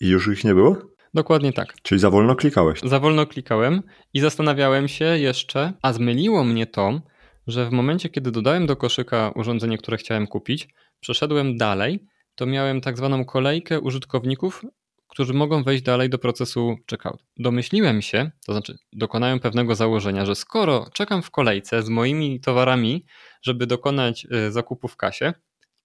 i 0.00 0.08
już 0.08 0.28
ich 0.28 0.44
nie 0.44 0.54
było? 0.54 0.76
Dokładnie 1.14 1.52
tak. 1.52 1.74
Czyli 1.82 1.98
za 1.98 2.10
wolno 2.10 2.36
klikałeś? 2.36 2.80
Za 2.80 3.00
wolno 3.00 3.26
klikałem 3.26 3.82
i 4.14 4.20
zastanawiałem 4.20 4.88
się 4.88 5.04
jeszcze, 5.04 5.72
a 5.82 5.92
zmyliło 5.92 6.44
mnie 6.44 6.66
to, 6.66 7.00
że 7.46 7.66
w 7.66 7.72
momencie, 7.72 8.08
kiedy 8.08 8.30
dodałem 8.30 8.66
do 8.66 8.76
koszyka 8.76 9.32
urządzenie, 9.34 9.78
które 9.78 9.96
chciałem 9.96 10.26
kupić, 10.26 10.68
przeszedłem 11.00 11.56
dalej, 11.56 12.06
to 12.34 12.46
miałem 12.46 12.80
tak 12.80 12.96
zwaną 12.96 13.24
kolejkę 13.24 13.80
użytkowników, 13.80 14.62
którzy 15.08 15.34
mogą 15.34 15.62
wejść 15.62 15.82
dalej 15.82 16.10
do 16.10 16.18
procesu 16.18 16.76
checkout. 16.90 17.24
Domyśliłem 17.36 18.02
się, 18.02 18.30
to 18.46 18.52
znaczy 18.52 18.78
dokonałem 18.92 19.40
pewnego 19.40 19.74
założenia, 19.74 20.26
że 20.26 20.34
skoro 20.34 20.86
czekam 20.92 21.22
w 21.22 21.30
kolejce 21.30 21.82
z 21.82 21.88
moimi 21.88 22.40
towarami, 22.40 23.04
żeby 23.42 23.66
dokonać 23.66 24.26
y, 24.46 24.52
zakupu 24.52 24.88
w 24.88 24.96
kasie, 24.96 25.32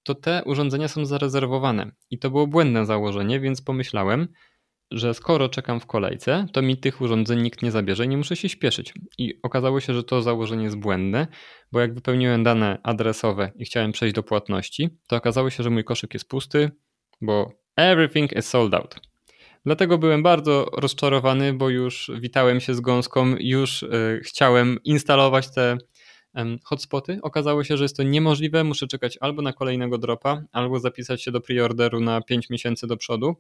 to 0.04 0.16
te 0.16 0.44
urządzenia 0.46 0.88
są 0.88 1.06
zarezerwowane. 1.06 1.92
I 2.10 2.20
to 2.20 2.30
było 2.30 2.48
błędne 2.48 2.86
założenie, 2.86 3.40
więc 3.40 3.62
pomyślałem, 3.62 4.28
że 4.92 5.14
skoro 5.14 5.50
czekam 5.50 5.80
w 5.80 5.86
kolejce, 5.86 6.48
to 6.54 6.62
mi 6.62 6.78
tych 6.78 7.02
urządzeń 7.02 7.42
nikt 7.42 7.62
nie 7.62 7.72
zabierze 7.72 8.06
i 8.06 8.08
nie 8.08 8.18
muszę 8.18 8.36
się 8.36 8.50
śpieszyć. 8.50 8.94
I 9.18 9.34
okazało 9.44 9.80
się, 9.80 9.94
że 9.94 10.04
to 10.04 10.22
założenie 10.22 10.64
jest 10.64 10.78
błędne, 10.78 11.28
bo 11.72 11.80
jak 11.80 11.94
wypełniłem 11.94 12.44
dane 12.44 12.80
adresowe 12.84 13.52
i 13.56 13.66
chciałem 13.66 13.92
przejść 13.92 14.16
do 14.16 14.24
płatności, 14.24 14.90
to 15.08 15.16
okazało 15.16 15.50
się, 15.50 15.64
że 15.64 15.70
mój 15.70 15.84
koszyk 15.84 16.14
jest 16.14 16.30
pusty, 16.30 16.72
bo 17.22 17.52
everything 17.76 18.38
is 18.38 18.46
sold 18.46 18.74
out. 18.74 18.96
Dlatego 19.66 19.98
byłem 19.98 20.24
bardzo 20.24 20.66
rozczarowany, 20.78 21.54
bo 21.54 21.70
już 21.70 22.12
witałem 22.20 22.60
się 22.60 22.74
z 22.74 22.80
gąską, 22.80 23.36
już 23.40 23.84
y, 23.84 24.22
chciałem 24.24 24.80
instalować 24.84 25.54
te 25.54 25.78
hotspoty. 26.64 27.20
Okazało 27.22 27.64
się, 27.64 27.78
że 27.78 27.84
jest 27.84 27.98
to 27.98 28.04
niemożliwe. 28.04 28.64
Muszę 28.64 28.88
czekać 28.88 29.18
albo 29.22 29.42
na 29.42 29.54
kolejnego 29.54 29.98
dropa, 29.98 30.44
albo 30.52 30.80
zapisać 30.80 31.24
się 31.24 31.32
do 31.32 31.42
preorderu 31.42 32.00
na 32.00 32.22
5 32.22 32.50
miesięcy 32.50 32.88
do 32.88 32.98
przodu. 32.98 33.36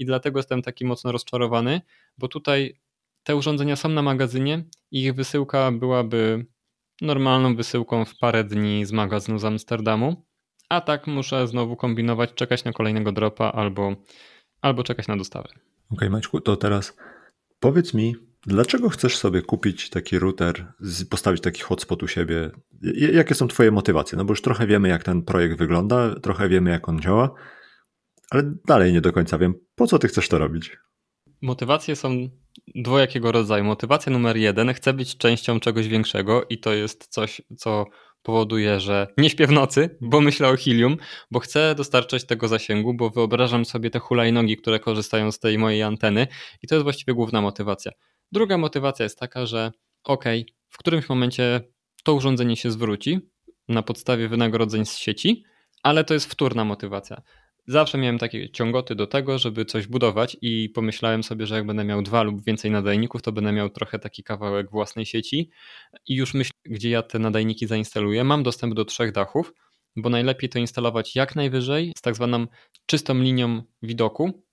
I 0.00 0.04
dlatego 0.04 0.38
jestem 0.38 0.62
taki 0.62 0.84
mocno 0.84 1.12
rozczarowany, 1.12 1.80
bo 2.18 2.28
tutaj 2.28 2.80
te 3.22 3.36
urządzenia 3.36 3.76
są 3.76 3.88
na 3.88 4.02
magazynie 4.02 4.64
i 4.90 5.02
ich 5.02 5.14
wysyłka 5.14 5.72
byłaby 5.72 6.46
normalną 7.00 7.56
wysyłką 7.56 8.04
w 8.04 8.18
parę 8.18 8.44
dni 8.44 8.86
z 8.86 8.92
magazynu 8.92 9.38
z 9.38 9.44
Amsterdamu. 9.44 10.24
A 10.68 10.80
tak 10.80 11.06
muszę 11.06 11.48
znowu 11.48 11.76
kombinować, 11.76 12.34
czekać 12.34 12.64
na 12.64 12.72
kolejnego 12.72 13.12
dropa 13.12 13.44
albo, 13.44 13.96
albo 14.60 14.82
czekać 14.82 15.08
na 15.08 15.16
dostawę. 15.16 15.48
Okej, 15.48 15.62
okay, 15.90 16.10
Maćku, 16.10 16.40
to 16.40 16.56
teraz 16.56 16.96
powiedz 17.60 17.94
mi, 17.94 18.14
Dlaczego 18.46 18.88
chcesz 18.88 19.16
sobie 19.16 19.42
kupić 19.42 19.90
taki 19.90 20.18
router, 20.18 20.72
postawić 21.10 21.40
taki 21.42 21.62
hotspot 21.62 22.02
u 22.02 22.08
siebie? 22.08 22.50
Jakie 23.12 23.34
są 23.34 23.48
Twoje 23.48 23.70
motywacje? 23.70 24.18
No 24.18 24.24
bo 24.24 24.32
już 24.32 24.42
trochę 24.42 24.66
wiemy, 24.66 24.88
jak 24.88 25.04
ten 25.04 25.22
projekt 25.22 25.58
wygląda, 25.58 26.20
trochę 26.20 26.48
wiemy, 26.48 26.70
jak 26.70 26.88
on 26.88 27.00
działa, 27.00 27.30
ale 28.30 28.42
dalej 28.66 28.92
nie 28.92 29.00
do 29.00 29.12
końca 29.12 29.38
wiem, 29.38 29.54
po 29.74 29.86
co 29.86 29.98
Ty 29.98 30.08
chcesz 30.08 30.28
to 30.28 30.38
robić? 30.38 30.76
Motywacje 31.42 31.96
są 31.96 32.28
dwojakiego 32.74 33.32
rodzaju. 33.32 33.64
Motywacja 33.64 34.12
numer 34.12 34.36
jeden, 34.36 34.74
chcę 34.74 34.92
być 34.92 35.16
częścią 35.16 35.60
czegoś 35.60 35.88
większego 35.88 36.44
i 36.48 36.58
to 36.58 36.72
jest 36.72 37.06
coś, 37.06 37.42
co 37.56 37.86
powoduje, 38.22 38.80
że 38.80 39.06
nie 39.16 39.30
śpię 39.30 39.46
w 39.46 39.52
nocy, 39.52 39.98
bo 40.00 40.20
myślę 40.20 40.48
o 40.48 40.56
helium, 40.56 40.96
bo 41.30 41.40
chcę 41.40 41.74
dostarczać 41.74 42.26
tego 42.26 42.48
zasięgu, 42.48 42.94
bo 42.94 43.10
wyobrażam 43.10 43.64
sobie 43.64 43.90
te 43.90 43.98
hulajnogi, 43.98 44.56
które 44.56 44.80
korzystają 44.80 45.32
z 45.32 45.38
tej 45.38 45.58
mojej 45.58 45.82
anteny 45.82 46.26
i 46.62 46.66
to 46.66 46.74
jest 46.74 46.82
właściwie 46.82 47.14
główna 47.14 47.40
motywacja. 47.40 47.92
Druga 48.32 48.58
motywacja 48.58 49.02
jest 49.02 49.18
taka, 49.18 49.46
że 49.46 49.72
ok, 50.04 50.24
w 50.68 50.78
którymś 50.78 51.08
momencie 51.08 51.60
to 52.04 52.14
urządzenie 52.14 52.56
się 52.56 52.70
zwróci 52.70 53.18
na 53.68 53.82
podstawie 53.82 54.28
wynagrodzeń 54.28 54.86
z 54.86 54.96
sieci, 54.96 55.44
ale 55.82 56.04
to 56.04 56.14
jest 56.14 56.26
wtórna 56.26 56.64
motywacja. 56.64 57.22
Zawsze 57.70 57.98
miałem 57.98 58.18
takie 58.18 58.50
ciągoty 58.50 58.94
do 58.94 59.06
tego, 59.06 59.38
żeby 59.38 59.64
coś 59.64 59.86
budować 59.86 60.36
i 60.42 60.68
pomyślałem 60.68 61.22
sobie, 61.22 61.46
że 61.46 61.54
jak 61.54 61.66
będę 61.66 61.84
miał 61.84 62.02
dwa 62.02 62.22
lub 62.22 62.44
więcej 62.44 62.70
nadajników, 62.70 63.22
to 63.22 63.32
będę 63.32 63.52
miał 63.52 63.70
trochę 63.70 63.98
taki 63.98 64.22
kawałek 64.22 64.70
własnej 64.70 65.06
sieci 65.06 65.50
i 66.06 66.14
już 66.14 66.34
myślę, 66.34 66.52
gdzie 66.64 66.90
ja 66.90 67.02
te 67.02 67.18
nadajniki 67.18 67.66
zainstaluję. 67.66 68.24
Mam 68.24 68.42
dostęp 68.42 68.74
do 68.74 68.84
trzech 68.84 69.12
dachów, 69.12 69.52
bo 69.96 70.10
najlepiej 70.10 70.50
to 70.50 70.58
instalować 70.58 71.16
jak 71.16 71.36
najwyżej 71.36 71.92
z 71.96 72.00
tak 72.00 72.14
zwaną 72.14 72.46
czystą 72.86 73.14
linią 73.14 73.62
widoku, 73.82 74.44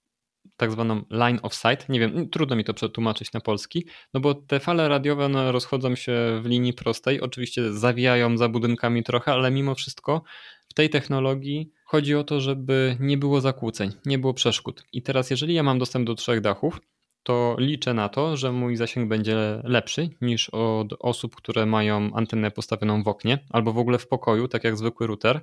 tak 0.57 0.71
zwaną 0.71 1.01
line 1.11 1.39
of 1.41 1.55
sight. 1.55 1.89
Nie 1.89 1.99
wiem, 1.99 2.29
trudno 2.29 2.55
mi 2.55 2.63
to 2.63 2.73
przetłumaczyć 2.73 3.33
na 3.33 3.41
polski, 3.41 3.87
no 4.13 4.19
bo 4.19 4.33
te 4.33 4.59
fale 4.59 4.89
radiowe 4.89 5.25
one 5.25 5.51
rozchodzą 5.51 5.95
się 5.95 6.39
w 6.43 6.45
linii 6.45 6.73
prostej, 6.73 7.21
oczywiście 7.21 7.73
zawijają 7.73 8.37
za 8.37 8.49
budynkami 8.49 9.03
trochę, 9.03 9.31
ale 9.31 9.51
mimo 9.51 9.75
wszystko 9.75 10.23
w 10.69 10.73
tej 10.73 10.89
technologii 10.89 11.76
chodzi 11.87 12.15
o 12.15 12.23
to, 12.23 12.39
żeby 12.39 12.97
nie 12.99 13.17
było 13.17 13.41
zakłóceń, 13.41 13.91
nie 14.05 14.19
było 14.19 14.33
przeszkód. 14.33 14.83
I 14.93 15.01
teraz 15.01 15.29
jeżeli 15.29 15.53
ja 15.53 15.63
mam 15.63 15.79
dostęp 15.79 16.07
do 16.07 16.15
trzech 16.15 16.41
dachów, 16.41 16.81
to 17.23 17.55
liczę 17.59 17.93
na 17.93 18.09
to, 18.09 18.37
że 18.37 18.51
mój 18.51 18.75
zasięg 18.75 19.09
będzie 19.09 19.61
lepszy 19.63 20.09
niż 20.21 20.49
od 20.49 20.93
osób, 20.99 21.35
które 21.35 21.65
mają 21.65 22.13
antenę 22.13 22.51
postawioną 22.51 23.03
w 23.03 23.07
oknie 23.07 23.39
albo 23.49 23.73
w 23.73 23.77
ogóle 23.77 23.99
w 23.99 24.07
pokoju, 24.07 24.47
tak 24.47 24.63
jak 24.63 24.77
zwykły 24.77 25.07
router 25.07 25.41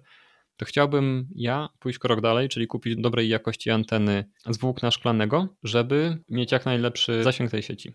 to 0.56 0.64
chciałbym 0.64 1.28
ja 1.34 1.68
pójść 1.78 1.98
krok 1.98 2.20
dalej, 2.20 2.48
czyli 2.48 2.66
kupić 2.66 2.96
dobrej 2.96 3.28
jakości 3.28 3.70
anteny 3.70 4.24
z 4.46 4.58
włókna 4.58 4.90
szklanego, 4.90 5.48
żeby 5.62 6.18
mieć 6.28 6.52
jak 6.52 6.66
najlepszy 6.66 7.22
zasięg 7.22 7.50
tej 7.50 7.62
sieci. 7.62 7.92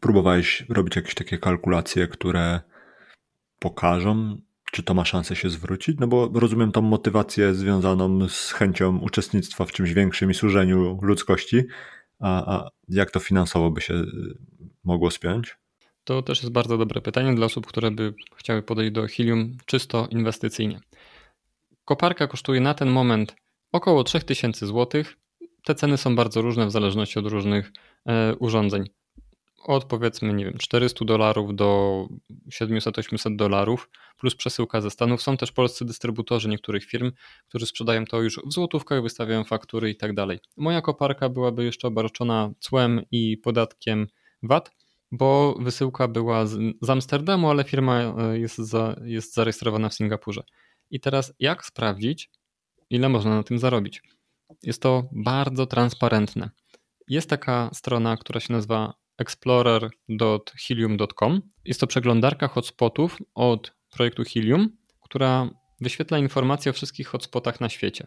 Próbowałeś 0.00 0.64
robić 0.68 0.96
jakieś 0.96 1.14
takie 1.14 1.38
kalkulacje, 1.38 2.08
które 2.08 2.60
pokażą, 3.58 4.36
czy 4.72 4.82
to 4.82 4.94
ma 4.94 5.04
szansę 5.04 5.36
się 5.36 5.50
zwrócić? 5.50 5.96
No 6.00 6.06
bo 6.06 6.30
rozumiem 6.34 6.72
tą 6.72 6.82
motywację 6.82 7.54
związaną 7.54 8.28
z 8.28 8.52
chęcią 8.52 8.98
uczestnictwa 8.98 9.64
w 9.64 9.72
czymś 9.72 9.92
większym 9.92 10.30
i 10.30 10.34
służeniu 10.34 10.98
ludzkości, 11.02 11.62
a, 12.20 12.54
a 12.54 12.68
jak 12.88 13.10
to 13.10 13.20
finansowo 13.20 13.70
by 13.70 13.80
się 13.80 13.94
y, 13.94 14.06
mogło 14.84 15.10
spiąć? 15.10 15.56
To 16.04 16.22
też 16.22 16.42
jest 16.42 16.52
bardzo 16.52 16.78
dobre 16.78 17.00
pytanie 17.00 17.34
dla 17.34 17.46
osób, 17.46 17.66
które 17.66 17.90
by 17.90 18.14
chciały 18.36 18.62
podejść 18.62 18.92
do 18.92 19.06
Helium 19.06 19.56
czysto 19.66 20.08
inwestycyjnie. 20.10 20.80
Koparka 21.84 22.26
kosztuje 22.26 22.60
na 22.60 22.74
ten 22.74 22.90
moment 22.90 23.36
około 23.72 24.04
3000 24.04 24.66
zł. 24.66 25.02
Te 25.64 25.74
ceny 25.74 25.96
są 25.96 26.16
bardzo 26.16 26.42
różne 26.42 26.66
w 26.66 26.70
zależności 26.70 27.18
od 27.18 27.26
różnych 27.26 27.72
e, 28.06 28.36
urządzeń. 28.36 28.84
Od 29.64 29.84
powiedzmy, 29.84 30.34
nie 30.34 30.44
wiem, 30.44 30.58
400 30.58 31.04
dolarów 31.04 31.56
do 31.56 32.06
700-800 32.50 33.36
dolarów, 33.36 33.90
plus 34.18 34.34
przesyłka 34.34 34.80
ze 34.80 34.90
Stanów. 34.90 35.22
Są 35.22 35.36
też 35.36 35.52
polscy 35.52 35.84
dystrybutorzy 35.84 36.48
niektórych 36.48 36.84
firm, 36.84 37.12
którzy 37.48 37.66
sprzedają 37.66 38.04
to 38.04 38.22
już 38.22 38.40
w 38.46 38.52
złotówkach, 38.52 39.02
wystawiają 39.02 39.44
faktury 39.44 39.90
i 39.90 39.96
tak 39.96 40.14
dalej. 40.14 40.38
Moja 40.56 40.80
koparka 40.80 41.28
byłaby 41.28 41.64
jeszcze 41.64 41.88
obarczona 41.88 42.50
cłem 42.60 43.02
i 43.10 43.38
podatkiem 43.38 44.06
VAT, 44.42 44.72
bo 45.12 45.56
wysyłka 45.60 46.08
była 46.08 46.46
z, 46.46 46.58
z 46.82 46.90
Amsterdamu, 46.90 47.50
ale 47.50 47.64
firma 47.64 48.00
e, 48.00 48.38
jest, 48.38 48.56
za, 48.56 48.96
jest 49.04 49.34
zarejestrowana 49.34 49.88
w 49.88 49.94
Singapurze. 49.94 50.42
I 50.90 51.00
teraz 51.00 51.34
jak 51.38 51.66
sprawdzić, 51.66 52.30
ile 52.90 53.08
można 53.08 53.36
na 53.36 53.42
tym 53.42 53.58
zarobić? 53.58 54.02
Jest 54.62 54.82
to 54.82 55.08
bardzo 55.12 55.66
transparentne. 55.66 56.50
Jest 57.08 57.30
taka 57.30 57.70
strona, 57.72 58.16
która 58.16 58.40
się 58.40 58.52
nazywa 58.52 58.94
explorer.helium.com. 59.22 61.42
Jest 61.64 61.80
to 61.80 61.86
przeglądarka 61.86 62.48
hotspotów 62.48 63.18
od 63.34 63.72
projektu 63.90 64.22
Helium, 64.34 64.76
która 65.00 65.50
wyświetla 65.80 66.18
informacje 66.18 66.70
o 66.70 66.72
wszystkich 66.72 67.08
hotspotach 67.08 67.60
na 67.60 67.68
świecie. 67.68 68.06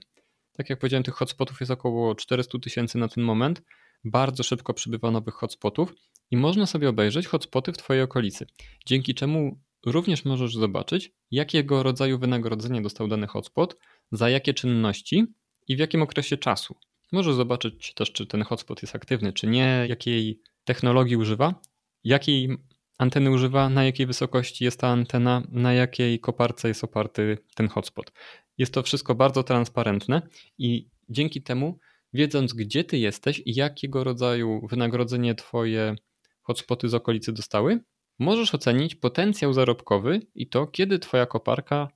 Tak 0.57 0.69
jak 0.69 0.79
powiedziałem, 0.79 1.03
tych 1.03 1.13
hotspotów 1.13 1.59
jest 1.59 1.71
około 1.71 2.15
400 2.15 2.59
tysięcy 2.59 2.97
na 2.97 3.07
ten 3.07 3.23
moment. 3.23 3.61
Bardzo 4.03 4.43
szybko 4.43 4.73
przybywa 4.73 5.11
nowych 5.11 5.33
hotspotów 5.33 5.93
i 6.31 6.37
można 6.37 6.65
sobie 6.65 6.89
obejrzeć 6.89 7.27
hotspoty 7.27 7.73
w 7.73 7.77
Twojej 7.77 8.03
okolicy, 8.03 8.45
dzięki 8.85 9.15
czemu 9.15 9.59
Również 9.85 10.25
możesz 10.25 10.55
zobaczyć, 10.55 11.11
jakiego 11.31 11.83
rodzaju 11.83 12.19
wynagrodzenie 12.19 12.81
dostał 12.81 13.07
dany 13.07 13.27
hotspot, 13.27 13.75
za 14.11 14.29
jakie 14.29 14.53
czynności 14.53 15.25
i 15.67 15.75
w 15.75 15.79
jakim 15.79 16.01
okresie 16.01 16.37
czasu. 16.37 16.75
Możesz 17.11 17.35
zobaczyć 17.35 17.93
też, 17.93 18.11
czy 18.11 18.25
ten 18.25 18.43
hotspot 18.43 18.81
jest 18.81 18.95
aktywny, 18.95 19.33
czy 19.33 19.47
nie, 19.47 19.85
jakiej 19.89 20.41
technologii 20.65 21.17
używa, 21.17 21.61
jakiej 22.03 22.57
anteny 22.97 23.31
używa, 23.31 23.69
na 23.69 23.83
jakiej 23.83 24.05
wysokości 24.05 24.63
jest 24.63 24.79
ta 24.79 24.87
antena, 24.87 25.43
na 25.51 25.73
jakiej 25.73 26.19
koparce 26.19 26.67
jest 26.67 26.83
oparty 26.83 27.37
ten 27.55 27.67
hotspot. 27.67 28.11
Jest 28.57 28.73
to 28.73 28.83
wszystko 28.83 29.15
bardzo 29.15 29.43
transparentne 29.43 30.21
i 30.57 30.89
dzięki 31.09 31.41
temu, 31.41 31.79
wiedząc 32.13 32.53
gdzie 32.53 32.83
ty 32.83 32.97
jesteś 32.97 33.41
i 33.45 33.55
jakiego 33.55 34.03
rodzaju 34.03 34.67
wynagrodzenie 34.67 35.35
twoje 35.35 35.95
hotspoty 36.41 36.89
z 36.89 36.93
okolicy 36.93 37.33
dostały, 37.33 37.79
możesz 38.19 38.55
ocenić 38.55 38.95
potencjał 38.95 39.53
zarobkowy 39.53 40.19
i 40.35 40.47
to, 40.47 40.67
kiedy 40.67 40.99
twoja 40.99 41.25
koparka 41.25 41.87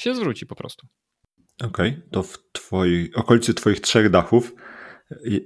się 0.00 0.14
zwróci 0.14 0.46
po 0.46 0.54
prostu. 0.54 0.86
Okej, 1.64 1.90
okay, 1.90 2.02
to 2.10 2.22
w 2.22 2.38
twojej 2.52 3.14
okolicy 3.14 3.54
twoich 3.54 3.80
trzech 3.80 4.10
dachów 4.10 4.54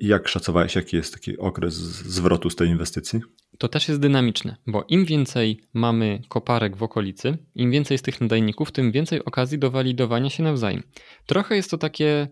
jak 0.00 0.29
szacowałeś, 0.29 0.75
jaki 0.75 0.97
jest 0.97 1.14
taki 1.14 1.38
okres 1.38 1.75
zwrotu 1.75 2.50
z 2.50 2.57
tej 2.57 2.69
inwestycji? 2.69 3.21
to 3.61 3.69
też 3.69 3.88
jest 3.88 4.00
dynamiczne, 4.00 4.57
bo 4.67 4.85
im 4.88 5.05
więcej 5.05 5.61
mamy 5.75 6.23
koparek 6.29 6.76
w 6.76 6.83
okolicy, 6.83 7.38
im 7.55 7.71
więcej 7.71 7.99
z 7.99 8.02
tych 8.02 8.21
nadajników, 8.21 8.73
tym 8.73 8.93
więcej 8.93 9.25
okazji 9.25 9.59
do 9.59 9.71
walidowania 9.71 10.31
się 10.31 10.43
nawzajem. 10.43 10.83
Trochę 11.26 11.57
jest 11.57 11.71
to 11.71 11.79
takie 11.79 12.29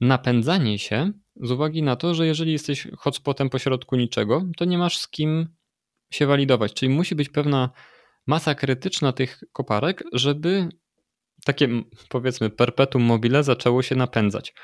napędzanie 0.00 0.78
się 0.78 1.12
z 1.36 1.50
uwagi 1.50 1.82
na 1.82 1.96
to, 1.96 2.14
że 2.14 2.26
jeżeli 2.26 2.52
jesteś 2.52 2.88
hotspotem 2.98 3.50
pośrodku 3.50 3.96
niczego, 3.96 4.46
to 4.56 4.64
nie 4.64 4.78
masz 4.78 4.98
z 4.98 5.08
kim 5.08 5.48
się 6.12 6.26
walidować, 6.26 6.74
czyli 6.74 6.94
musi 6.94 7.14
być 7.14 7.28
pewna 7.28 7.70
masa 8.26 8.54
krytyczna 8.54 9.12
tych 9.12 9.40
koparek, 9.52 10.04
żeby 10.12 10.68
takie 11.44 11.68
powiedzmy 12.08 12.50
perpetuum 12.50 13.04
mobile 13.04 13.42
zaczęło 13.42 13.82
się 13.82 13.96
napędzać. 13.96 14.54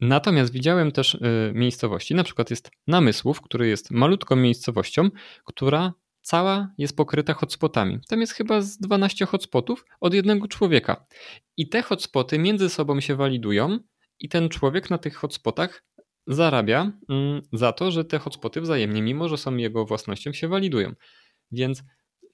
Natomiast 0.00 0.52
widziałem 0.52 0.92
też 0.92 1.14
y, 1.14 1.52
miejscowości, 1.54 2.14
na 2.14 2.24
przykład 2.24 2.50
jest 2.50 2.70
Namysłów, 2.86 3.40
który 3.40 3.68
jest 3.68 3.90
malutką 3.90 4.36
miejscowością, 4.36 5.10
która 5.44 5.92
cała 6.22 6.74
jest 6.78 6.96
pokryta 6.96 7.34
hotspotami. 7.34 8.00
Tam 8.08 8.20
jest 8.20 8.32
chyba 8.32 8.60
z 8.60 8.78
12 8.78 9.26
hotspotów 9.26 9.84
od 10.00 10.14
jednego 10.14 10.48
człowieka. 10.48 11.04
I 11.56 11.68
te 11.68 11.82
hotspoty 11.82 12.38
między 12.38 12.68
sobą 12.68 13.00
się 13.00 13.16
walidują 13.16 13.78
i 14.18 14.28
ten 14.28 14.48
człowiek 14.48 14.90
na 14.90 14.98
tych 14.98 15.16
hotspotach 15.16 15.84
zarabia 16.26 16.92
mm, 17.08 17.42
za 17.52 17.72
to, 17.72 17.90
że 17.90 18.04
te 18.04 18.18
hotspoty 18.18 18.60
wzajemnie, 18.60 19.02
mimo 19.02 19.28
że 19.28 19.36
są 19.36 19.56
jego 19.56 19.84
własnością, 19.86 20.32
się 20.32 20.48
walidują. 20.48 20.94
Więc 21.52 21.82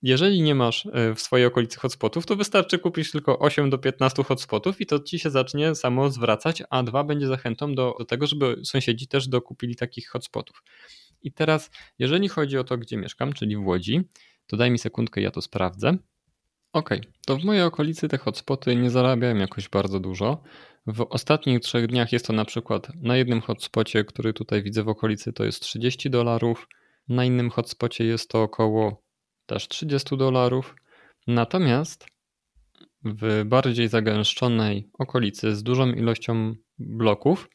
jeżeli 0.02 0.42
nie 0.42 0.54
masz 0.54 0.86
e, 0.86 1.14
w 1.14 1.20
swojej 1.20 1.46
okolicy 1.46 1.78
hotspotów, 1.78 2.26
to 2.26 2.36
wystarczy 2.36 2.78
kupić 2.78 3.10
tylko 3.10 3.38
8 3.38 3.70
do 3.70 3.78
15 3.78 4.24
hotspotów 4.24 4.80
i 4.80 4.86
to 4.86 5.00
ci 5.00 5.18
się 5.18 5.30
zacznie 5.30 5.74
samo 5.74 6.10
zwracać, 6.10 6.62
a 6.70 6.82
dwa 6.82 7.04
będzie 7.04 7.26
zachętą 7.26 7.74
do, 7.74 7.94
do 7.98 8.04
tego, 8.04 8.26
żeby 8.26 8.56
sąsiedzi 8.64 9.06
też 9.06 9.28
dokupili 9.28 9.76
takich 9.76 10.08
hotspotów. 10.08 10.62
I 11.22 11.32
teraz, 11.32 11.70
jeżeli 11.98 12.28
chodzi 12.28 12.58
o 12.58 12.64
to, 12.64 12.78
gdzie 12.78 12.96
mieszkam, 12.96 13.32
czyli 13.32 13.56
w 13.56 13.66
Łodzi, 13.66 14.00
to 14.46 14.56
daj 14.56 14.70
mi 14.70 14.78
sekundkę, 14.78 15.20
ja 15.20 15.30
to 15.30 15.42
sprawdzę. 15.42 15.96
Ok, 16.72 16.90
to 17.26 17.36
w 17.36 17.44
mojej 17.44 17.62
okolicy 17.62 18.08
te 18.08 18.18
hotspoty 18.18 18.76
nie 18.76 18.90
zarabiają 18.90 19.36
jakoś 19.36 19.68
bardzo 19.68 20.00
dużo. 20.00 20.42
W 20.86 21.06
ostatnich 21.10 21.60
trzech 21.60 21.86
dniach 21.86 22.12
jest 22.12 22.26
to 22.26 22.32
na 22.32 22.44
przykład 22.44 22.88
na 22.94 23.16
jednym 23.16 23.40
hotspocie, 23.40 24.04
który 24.04 24.32
tutaj 24.32 24.62
widzę 24.62 24.82
w 24.82 24.88
okolicy, 24.88 25.32
to 25.32 25.44
jest 25.44 25.62
30 25.62 26.10
dolarów. 26.10 26.68
Na 27.08 27.24
innym 27.24 27.50
hotspocie 27.50 28.04
jest 28.04 28.30
to 28.30 28.42
około 28.42 29.05
też 29.46 29.68
30 29.68 30.16
dolarów. 30.16 30.74
Natomiast 31.26 32.06
w 33.04 33.44
bardziej 33.44 33.88
zagęszczonej 33.88 34.90
okolicy 34.98 35.56
z 35.56 35.62
dużą 35.62 35.92
ilością 35.92 36.54
bloków 36.78 37.48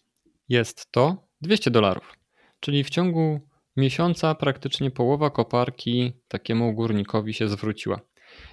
jest 0.50 0.92
to 0.92 1.28
200 1.42 1.72
dolarów. 1.72 2.18
Czyli 2.60 2.84
w 2.84 2.90
ciągu 2.90 3.40
miesiąca 3.78 4.36
praktycznie 4.36 4.92
połowa 4.92 5.30
koparki 5.30 6.14
takiemu 6.28 6.74
górnikowi 6.74 7.34
się 7.34 7.48
zwróciła. 7.48 8.02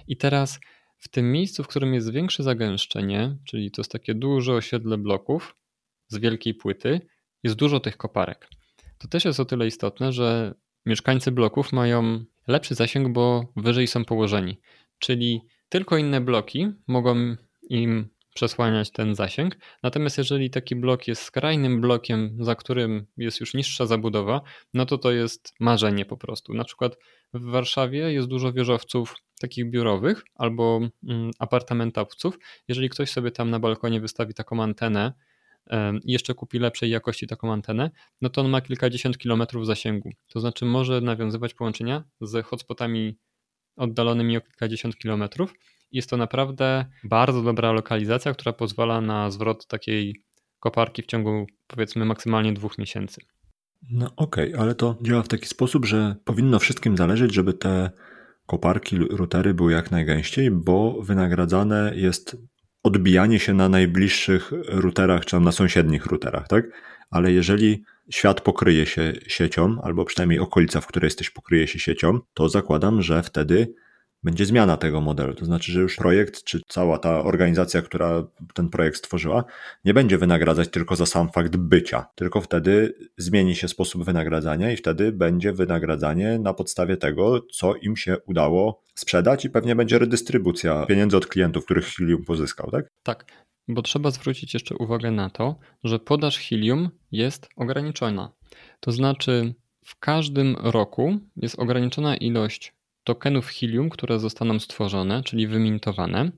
I 0.07 0.17
teraz 0.17 0.59
w 0.97 1.07
tym 1.07 1.31
miejscu, 1.31 1.63
w 1.63 1.67
którym 1.67 1.93
jest 1.93 2.11
większe 2.11 2.43
zagęszczenie, 2.43 3.37
czyli 3.45 3.71
to 3.71 3.81
jest 3.81 3.91
takie 3.91 4.15
duże 4.15 4.53
osiedle 4.53 4.97
bloków 4.97 5.55
z 6.07 6.17
wielkiej 6.17 6.53
płyty, 6.53 7.01
jest 7.43 7.55
dużo 7.55 7.79
tych 7.79 7.97
koparek. 7.97 8.49
To 8.97 9.07
też 9.07 9.25
jest 9.25 9.39
o 9.39 9.45
tyle 9.45 9.67
istotne, 9.67 10.11
że 10.11 10.53
mieszkańcy 10.85 11.31
bloków 11.31 11.73
mają 11.73 12.25
lepszy 12.49 12.75
zasięg, 12.75 13.09
bo 13.09 13.53
wyżej 13.55 13.87
są 13.87 14.05
położeni. 14.05 14.59
Czyli 14.99 15.41
tylko 15.69 15.97
inne 15.97 16.21
bloki 16.21 16.67
mogą 16.87 17.35
im 17.69 18.09
przesłaniać 18.33 18.91
ten 18.91 19.15
zasięg. 19.15 19.57
Natomiast 19.83 20.17
jeżeli 20.17 20.49
taki 20.49 20.75
blok 20.75 21.07
jest 21.07 21.21
skrajnym 21.21 21.81
blokiem, 21.81 22.37
za 22.39 22.55
którym 22.55 23.05
jest 23.17 23.39
już 23.39 23.53
niższa 23.53 23.85
zabudowa, 23.85 24.41
no 24.73 24.85
to 24.85 24.97
to 24.97 25.11
jest 25.11 25.53
marzenie 25.59 26.05
po 26.05 26.17
prostu. 26.17 26.53
Na 26.53 26.63
przykład 26.63 26.97
w 27.33 27.51
Warszawie 27.51 28.13
jest 28.13 28.27
dużo 28.27 28.53
wieżowców 28.53 29.15
takich 29.41 29.69
biurowych 29.69 30.23
albo 30.35 30.79
mm, 31.03 31.31
apartamentowców. 31.39 32.39
Jeżeli 32.67 32.89
ktoś 32.89 33.09
sobie 33.09 33.31
tam 33.31 33.49
na 33.49 33.59
balkonie 33.59 34.01
wystawi 34.01 34.33
taką 34.33 34.63
antenę, 34.63 35.13
i 36.03 36.11
jeszcze 36.11 36.33
kupi 36.33 36.59
lepszej 36.59 36.89
jakości 36.89 37.27
taką 37.27 37.53
antenę, 37.53 37.91
no 38.21 38.29
to 38.29 38.41
on 38.41 38.49
ma 38.49 38.61
kilkadziesiąt 38.61 39.17
kilometrów 39.17 39.65
zasięgu. 39.65 40.09
To 40.27 40.39
znaczy 40.39 40.65
może 40.65 41.01
nawiązywać 41.01 41.53
połączenia 41.53 42.03
z 42.21 42.45
hotspotami 42.45 43.17
oddalonymi 43.75 44.37
o 44.37 44.41
kilkadziesiąt 44.41 44.95
kilometrów. 44.95 45.53
Jest 45.91 46.09
to 46.09 46.17
naprawdę 46.17 46.85
bardzo 47.03 47.43
dobra 47.43 47.71
lokalizacja, 47.71 48.33
która 48.33 48.53
pozwala 48.53 49.01
na 49.01 49.31
zwrot 49.31 49.67
takiej 49.67 50.23
koparki 50.59 51.01
w 51.01 51.05
ciągu 51.05 51.47
powiedzmy 51.67 52.05
maksymalnie 52.05 52.53
dwóch 52.53 52.77
miesięcy. 52.77 53.21
No 53.89 54.11
okej, 54.15 54.49
okay, 54.49 54.61
ale 54.61 54.75
to 54.75 54.97
działa 55.01 55.23
w 55.23 55.27
taki 55.27 55.45
sposób, 55.45 55.85
że 55.85 56.15
powinno 56.25 56.59
wszystkim 56.59 56.97
zależeć, 56.97 57.33
żeby 57.33 57.53
te 57.53 57.91
koparki, 58.45 58.97
routery 58.97 59.53
były 59.53 59.71
jak 59.71 59.91
najgęściej, 59.91 60.51
bo 60.51 61.01
wynagradzane 61.01 61.91
jest 61.95 62.37
odbijanie 62.83 63.39
się 63.39 63.53
na 63.53 63.69
najbliższych 63.69 64.51
routerach, 64.67 65.25
czy 65.25 65.39
na 65.39 65.51
sąsiednich 65.51 66.05
routerach, 66.05 66.47
tak? 66.47 66.65
Ale 67.09 67.31
jeżeli 67.31 67.83
świat 68.09 68.41
pokryje 68.41 68.85
się 68.85 69.13
siecią, 69.27 69.81
albo 69.83 70.05
przynajmniej 70.05 70.39
okolica, 70.39 70.81
w 70.81 70.87
której 70.87 71.07
jesteś 71.07 71.29
pokryje 71.29 71.67
się 71.67 71.79
siecią, 71.79 72.19
to 72.33 72.49
zakładam, 72.49 73.01
że 73.01 73.23
wtedy 73.23 73.73
będzie 74.23 74.45
zmiana 74.45 74.77
tego 74.77 75.01
modelu. 75.01 75.33
To 75.33 75.45
znaczy, 75.45 75.71
że 75.71 75.81
już 75.81 75.95
projekt, 75.95 76.43
czy 76.43 76.61
cała 76.67 76.97
ta 76.97 77.23
organizacja, 77.23 77.81
która 77.81 78.27
ten 78.53 78.69
projekt 78.69 78.97
stworzyła, 78.97 79.43
nie 79.85 79.93
będzie 79.93 80.17
wynagradzać 80.17 80.69
tylko 80.69 80.95
za 80.95 81.05
sam 81.05 81.29
fakt 81.31 81.57
bycia, 81.57 82.05
tylko 82.15 82.41
wtedy 82.41 82.93
zmieni 83.17 83.55
się 83.55 83.67
sposób 83.67 84.05
wynagradzania 84.05 84.71
i 84.71 84.77
wtedy 84.77 85.11
będzie 85.11 85.53
wynagradzanie 85.53 86.39
na 86.39 86.53
podstawie 86.53 86.97
tego, 86.97 87.41
co 87.51 87.75
im 87.75 87.95
się 87.95 88.17
udało 88.25 88.81
sprzedać 88.99 89.45
i 89.45 89.49
pewnie 89.49 89.75
będzie 89.75 89.99
redystrybucja 89.99 90.85
pieniędzy 90.85 91.17
od 91.17 91.27
klientów, 91.27 91.65
których 91.65 91.85
Helium 91.85 92.25
pozyskał, 92.25 92.71
tak? 92.71 92.87
Tak. 93.03 93.25
Bo 93.67 93.81
trzeba 93.81 94.11
zwrócić 94.11 94.53
jeszcze 94.53 94.75
uwagę 94.75 95.11
na 95.11 95.29
to, 95.29 95.55
że 95.83 95.99
podaż 95.99 96.37
helium 96.37 96.89
jest 97.11 97.49
ograniczona. 97.55 98.31
To 98.79 98.91
znaczy, 98.91 99.53
w 99.85 99.99
każdym 99.99 100.55
roku 100.59 101.17
jest 101.35 101.59
ograniczona 101.59 102.17
ilość 102.17 102.73
tokenów 103.03 103.47
helium, 103.47 103.89
które 103.89 104.19
zostaną 104.19 104.59
stworzone, 104.59 105.23
czyli 105.23 105.47
wymintowane. 105.47 106.31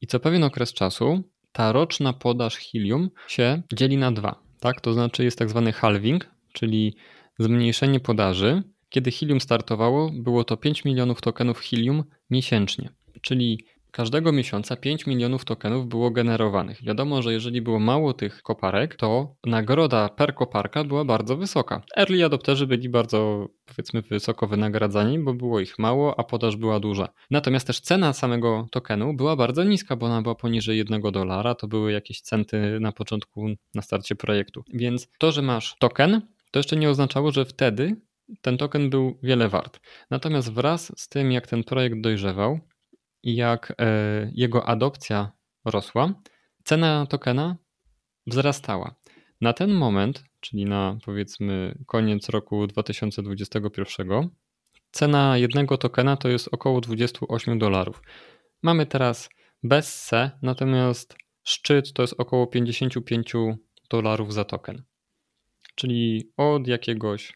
I 0.00 0.06
co 0.06 0.20
pewien 0.20 0.44
okres 0.44 0.72
czasu 0.72 1.22
ta 1.52 1.72
roczna 1.72 2.12
podaż 2.12 2.56
helium 2.56 3.10
się 3.28 3.62
dzieli 3.72 3.96
na 3.96 4.12
dwa. 4.12 4.42
Tak? 4.60 4.80
To 4.80 4.92
znaczy 4.92 5.24
jest 5.24 5.38
tak 5.38 5.50
zwany 5.50 5.72
halving, 5.72 6.30
czyli 6.52 6.96
zmniejszenie 7.38 8.00
podaży. 8.00 8.62
Kiedy 8.92 9.10
helium 9.10 9.40
startowało, 9.40 10.10
było 10.14 10.44
to 10.44 10.56
5 10.56 10.84
milionów 10.84 11.20
tokenów 11.20 11.60
helium 11.60 12.04
miesięcznie. 12.30 12.90
Czyli 13.20 13.58
Każdego 13.90 14.32
miesiąca 14.32 14.76
5 14.76 15.06
milionów 15.06 15.44
tokenów 15.44 15.88
było 15.88 16.10
generowanych. 16.10 16.84
Wiadomo, 16.84 17.22
że 17.22 17.32
jeżeli 17.32 17.62
było 17.62 17.78
mało 17.78 18.14
tych 18.14 18.42
koparek, 18.42 18.96
to 18.96 19.34
nagroda 19.46 20.08
per 20.08 20.34
koparka 20.34 20.84
była 20.84 21.04
bardzo 21.04 21.36
wysoka. 21.36 21.82
Early 21.96 22.24
adopterzy 22.24 22.66
byli 22.66 22.88
bardzo, 22.88 23.48
powiedzmy, 23.66 24.02
wysoko 24.02 24.46
wynagradzani, 24.46 25.18
bo 25.18 25.34
było 25.34 25.60
ich 25.60 25.78
mało, 25.78 26.18
a 26.18 26.24
podaż 26.24 26.56
była 26.56 26.80
duża. 26.80 27.08
Natomiast 27.30 27.66
też 27.66 27.80
cena 27.80 28.12
samego 28.12 28.66
tokenu 28.70 29.14
była 29.14 29.36
bardzo 29.36 29.64
niska, 29.64 29.96
bo 29.96 30.06
ona 30.06 30.22
była 30.22 30.34
poniżej 30.34 30.78
1 30.78 31.02
dolara, 31.02 31.54
to 31.54 31.68
były 31.68 31.92
jakieś 31.92 32.20
centy 32.20 32.80
na 32.80 32.92
początku, 32.92 33.46
na 33.74 33.82
starcie 33.82 34.14
projektu. 34.14 34.62
Więc 34.74 35.08
to, 35.18 35.32
że 35.32 35.42
masz 35.42 35.76
token, 35.78 36.20
to 36.50 36.58
jeszcze 36.58 36.76
nie 36.76 36.90
oznaczało, 36.90 37.32
że 37.32 37.44
wtedy 37.44 37.96
ten 38.40 38.58
token 38.58 38.90
był 38.90 39.18
wiele 39.22 39.48
wart. 39.48 39.80
Natomiast 40.10 40.52
wraz 40.52 40.92
z 41.00 41.08
tym, 41.08 41.32
jak 41.32 41.46
ten 41.46 41.64
projekt 41.64 42.00
dojrzewał, 42.00 42.60
i 43.22 43.36
jak 43.36 43.74
e, 43.78 44.30
jego 44.34 44.66
adopcja 44.66 45.32
rosła, 45.64 46.14
cena 46.64 47.06
tokena 47.06 47.56
wzrastała. 48.26 48.94
Na 49.40 49.52
ten 49.52 49.74
moment, 49.74 50.24
czyli 50.40 50.64
na 50.64 50.98
powiedzmy 51.04 51.78
koniec 51.86 52.28
roku 52.28 52.66
2021, 52.66 54.28
cena 54.90 55.38
jednego 55.38 55.78
tokena 55.78 56.16
to 56.16 56.28
jest 56.28 56.48
około 56.52 56.80
28 56.80 57.58
dolarów. 57.58 58.02
Mamy 58.62 58.86
teraz 58.86 59.28
bez 59.62 60.02
C, 60.02 60.30
natomiast 60.42 61.16
szczyt 61.44 61.92
to 61.92 62.02
jest 62.02 62.14
około 62.18 62.46
55 62.46 63.32
dolarów 63.90 64.34
za 64.34 64.44
token. 64.44 64.82
Czyli 65.74 66.32
od 66.36 66.66
jakiegoś 66.66 67.32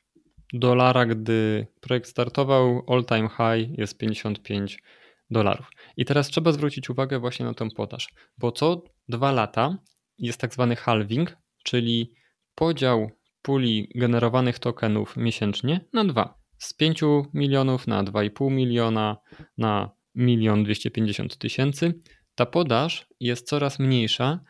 dolara, 0.52 1.06
gdy 1.06 1.66
projekt 1.80 2.08
startował, 2.08 2.82
all 2.88 3.04
time 3.04 3.28
high 3.28 3.78
jest 3.78 3.98
55 3.98 4.82
dolarów. 5.30 5.70
I 5.96 6.04
teraz 6.04 6.28
trzeba 6.28 6.52
zwrócić 6.52 6.90
uwagę 6.90 7.18
właśnie 7.18 7.46
na 7.46 7.54
tę 7.54 7.68
podaż, 7.76 8.08
bo 8.38 8.52
co 8.52 8.82
dwa 9.08 9.32
lata 9.32 9.78
jest 10.18 10.40
tak 10.40 10.52
zwany 10.52 10.76
halving, 10.76 11.36
czyli 11.64 12.12
podział 12.54 13.10
puli 13.42 13.88
generowanych 13.94 14.58
tokenów 14.58 15.16
miesięcznie 15.16 15.80
na 15.92 16.04
dwa. 16.04 16.38
Z 16.58 16.74
5 16.74 17.00
milionów 17.34 17.86
na 17.86 18.04
2,5 18.04 18.50
miliona 18.50 19.16
na 19.58 19.90
1 20.14 20.64
250 20.64 21.38
tysięcy. 21.38 22.00
Ta 22.34 22.46
podaż 22.46 23.06
jest 23.20 23.48
coraz 23.48 23.78
mniejsza, 23.78 24.40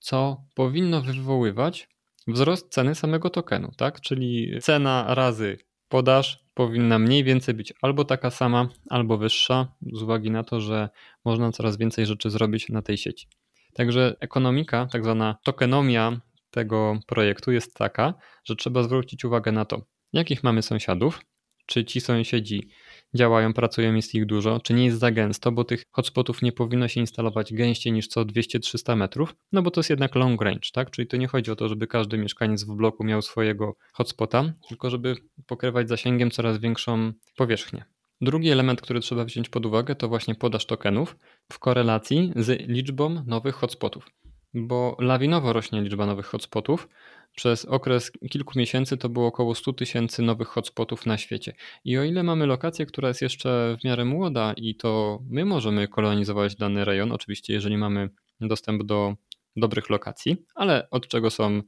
co 0.00 0.44
powinno 0.54 1.02
wywoływać 1.02 1.88
wzrost 2.26 2.72
ceny 2.72 2.94
samego 2.94 3.30
tokenu, 3.30 3.70
tak? 3.76 4.00
Czyli 4.00 4.60
cena 4.60 5.14
razy 5.14 5.58
podaż 5.88 6.44
powinna 6.54 6.98
mniej 6.98 7.24
więcej 7.24 7.54
być 7.54 7.72
albo 7.82 8.04
taka 8.04 8.30
sama, 8.30 8.68
albo 8.90 9.18
wyższa, 9.18 9.68
z 9.92 10.02
uwagi 10.02 10.30
na 10.30 10.44
to, 10.44 10.60
że 10.60 10.88
można 11.24 11.52
coraz 11.52 11.76
więcej 11.76 12.06
rzeczy 12.06 12.30
zrobić 12.30 12.68
na 12.68 12.82
tej 12.82 12.98
sieci. 12.98 13.26
Także 13.74 14.16
ekonomika, 14.20 14.86
tak 14.92 15.04
zwana 15.04 15.38
tokenomia 15.44 16.20
tego 16.50 16.98
projektu 17.06 17.52
jest 17.52 17.74
taka, 17.74 18.14
że 18.44 18.56
trzeba 18.56 18.82
zwrócić 18.82 19.24
uwagę 19.24 19.52
na 19.52 19.64
to, 19.64 19.82
jakich 20.12 20.44
mamy 20.44 20.62
sąsiadów, 20.62 21.20
czy 21.66 21.84
ci 21.84 22.00
sąsiedzi 22.00 22.68
działają, 23.14 23.54
pracują, 23.54 23.94
jest 23.94 24.14
ich 24.14 24.26
dużo, 24.26 24.60
czy 24.60 24.74
nie 24.74 24.84
jest 24.84 24.98
za 24.98 25.10
gęsto, 25.10 25.52
bo 25.52 25.64
tych 25.64 25.84
hotspotów 25.90 26.42
nie 26.42 26.52
powinno 26.52 26.88
się 26.88 27.00
instalować 27.00 27.52
gęściej 27.52 27.92
niż 27.92 28.06
co 28.06 28.24
200-300 28.24 28.96
metrów, 28.96 29.34
no 29.52 29.62
bo 29.62 29.70
to 29.70 29.80
jest 29.80 29.90
jednak 29.90 30.14
long 30.14 30.42
range, 30.42 30.68
tak? 30.72 30.90
Czyli 30.90 31.08
to 31.08 31.16
nie 31.16 31.26
chodzi 31.26 31.50
o 31.50 31.56
to, 31.56 31.68
żeby 31.68 31.86
każdy 31.86 32.18
mieszkaniec 32.18 32.64
w 32.64 32.74
bloku 32.74 33.04
miał 33.04 33.22
swojego 33.22 33.76
hotspota, 33.92 34.52
tylko 34.68 34.90
żeby 34.90 35.16
pokrywać 35.46 35.88
zasięgiem 35.88 36.30
coraz 36.30 36.58
większą 36.58 37.12
powierzchnię. 37.36 37.84
Drugi 38.20 38.50
element, 38.50 38.80
który 38.80 39.00
trzeba 39.00 39.24
wziąć 39.24 39.48
pod 39.48 39.66
uwagę, 39.66 39.94
to 39.94 40.08
właśnie 40.08 40.34
podaż 40.34 40.66
tokenów 40.66 41.16
w 41.52 41.58
korelacji 41.58 42.32
z 42.36 42.68
liczbą 42.68 43.24
nowych 43.26 43.54
hotspotów, 43.54 44.06
bo 44.54 44.96
lawinowo 45.00 45.52
rośnie 45.52 45.82
liczba 45.82 46.06
nowych 46.06 46.26
hotspotów, 46.26 46.88
przez 47.34 47.64
okres 47.64 48.12
kilku 48.30 48.58
miesięcy 48.58 48.96
to 48.96 49.08
było 49.08 49.26
około 49.26 49.54
100 49.54 49.72
tysięcy 49.72 50.22
nowych 50.22 50.48
hotspotów 50.48 51.06
na 51.06 51.18
świecie. 51.18 51.54
I 51.84 51.98
o 51.98 52.04
ile 52.04 52.22
mamy 52.22 52.46
lokację, 52.46 52.86
która 52.86 53.08
jest 53.08 53.22
jeszcze 53.22 53.76
w 53.80 53.84
miarę 53.84 54.04
młoda 54.04 54.54
i 54.56 54.74
to 54.74 55.18
my 55.30 55.44
możemy 55.44 55.88
kolonizować 55.88 56.56
dany 56.56 56.84
rejon, 56.84 57.12
oczywiście 57.12 57.52
jeżeli 57.52 57.76
mamy 57.76 58.10
dostęp 58.40 58.82
do 58.82 59.14
dobrych 59.56 59.90
lokacji, 59.90 60.36
ale 60.54 60.90
od 60.90 61.08
czego 61.08 61.30
są 61.30 61.62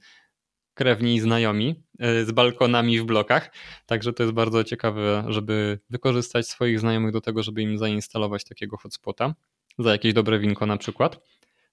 krewni 0.74 1.14
i 1.14 1.20
znajomi 1.20 1.82
e, 1.98 2.24
z 2.24 2.30
balkonami 2.30 3.00
w 3.00 3.04
blokach. 3.04 3.52
Także 3.86 4.12
to 4.12 4.22
jest 4.22 4.34
bardzo 4.34 4.64
ciekawe, 4.64 5.24
żeby 5.28 5.78
wykorzystać 5.90 6.48
swoich 6.48 6.80
znajomych 6.80 7.12
do 7.12 7.20
tego, 7.20 7.42
żeby 7.42 7.62
im 7.62 7.78
zainstalować 7.78 8.44
takiego 8.44 8.76
hotspota 8.76 9.34
za 9.78 9.92
jakieś 9.92 10.12
dobre 10.12 10.38
winko 10.38 10.66
na 10.66 10.76
przykład. 10.76 11.20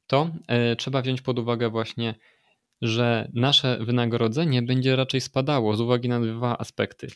To 0.08 0.30
e, 0.48 0.76
trzeba 0.76 1.02
wziąć 1.02 1.22
pod 1.22 1.40
uwagę 1.40 1.70
właśnie 1.70 2.16
że 2.84 3.32
nasze 3.34 3.78
wynagrodzenie 3.82 4.62
będzie 4.62 4.96
raczej 4.96 5.22
spadało 5.22 5.76
z 5.76 5.82
uwagi 5.82 6.10
na 6.10 6.20
dwa 6.20 6.58
aspekty. 6.58 7.08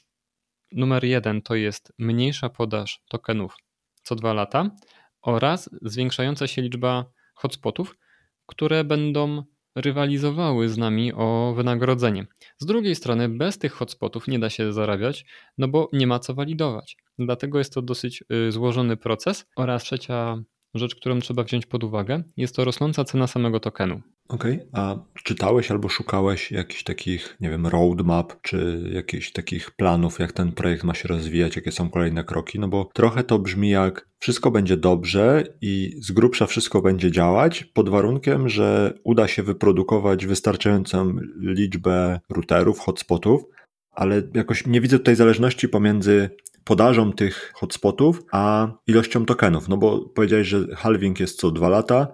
Numer 0.71 1.03
jeden 1.03 1.41
to 1.41 1.55
jest 1.55 1.93
mniejsza 1.97 2.49
podaż 2.49 3.03
tokenów 3.09 3.55
co 4.03 4.15
dwa 4.15 4.33
lata 4.33 4.71
oraz 5.21 5.69
zwiększająca 5.81 6.47
się 6.47 6.61
liczba 6.61 7.05
hotspotów, 7.35 7.97
które 8.45 8.83
będą 8.83 9.43
rywalizowały 9.75 10.69
z 10.69 10.77
nami 10.77 11.13
o 11.13 11.53
wynagrodzenie. 11.55 12.25
Z 12.57 12.65
drugiej 12.65 12.95
strony, 12.95 13.29
bez 13.29 13.57
tych 13.57 13.73
hotspotów 13.73 14.27
nie 14.27 14.39
da 14.39 14.49
się 14.49 14.73
zarabiać, 14.73 15.25
no 15.57 15.67
bo 15.67 15.89
nie 15.93 16.07
ma 16.07 16.19
co 16.19 16.33
walidować. 16.33 16.97
Dlatego 17.19 17.57
jest 17.57 17.73
to 17.73 17.81
dosyć 17.81 18.23
y, 18.47 18.51
złożony 18.51 18.97
proces. 18.97 19.45
Oraz 19.55 19.83
trzecia 19.83 20.43
rzecz, 20.73 20.95
którą 20.95 21.19
trzeba 21.19 21.43
wziąć 21.43 21.65
pod 21.65 21.83
uwagę, 21.83 22.23
jest 22.37 22.55
to 22.55 22.65
rosnąca 22.65 23.03
cena 23.03 23.27
samego 23.27 23.59
tokenu. 23.59 24.01
Okej, 24.29 24.55
okay. 24.55 24.67
a 24.73 24.95
czytałeś 25.23 25.71
albo 25.71 25.89
szukałeś 25.89 26.51
jakichś 26.51 26.83
takich, 26.83 27.37
nie 27.41 27.49
wiem, 27.49 27.67
roadmap, 27.67 28.33
czy 28.41 28.89
jakichś 28.93 29.31
takich 29.31 29.71
planów, 29.71 30.19
jak 30.19 30.31
ten 30.31 30.51
projekt 30.51 30.83
ma 30.83 30.93
się 30.93 31.07
rozwijać, 31.07 31.55
jakie 31.55 31.71
są 31.71 31.89
kolejne 31.89 32.23
kroki? 32.23 32.59
No 32.59 32.67
bo 32.67 32.89
trochę 32.93 33.23
to 33.23 33.39
brzmi 33.39 33.69
jak 33.69 34.09
wszystko 34.19 34.51
będzie 34.51 34.77
dobrze 34.77 35.43
i 35.61 35.99
z 36.01 36.11
grubsza 36.11 36.45
wszystko 36.45 36.81
będzie 36.81 37.11
działać, 37.11 37.63
pod 37.63 37.89
warunkiem, 37.89 38.49
że 38.49 38.93
uda 39.03 39.27
się 39.27 39.43
wyprodukować 39.43 40.25
wystarczającą 40.25 41.15
liczbę 41.39 42.19
routerów, 42.29 42.79
hotspotów, 42.79 43.43
ale 43.91 44.21
jakoś 44.33 44.67
nie 44.67 44.81
widzę 44.81 44.97
tutaj 44.97 45.15
zależności 45.15 45.69
pomiędzy 45.69 46.29
podażą 46.63 47.13
tych 47.13 47.51
hotspotów, 47.55 48.23
a 48.31 48.71
ilością 48.87 49.25
tokenów. 49.25 49.69
No 49.69 49.77
bo 49.77 50.09
powiedziałeś, 50.09 50.47
że 50.47 50.75
halving 50.75 51.19
jest 51.19 51.39
co 51.39 51.51
dwa 51.51 51.69
lata, 51.69 52.07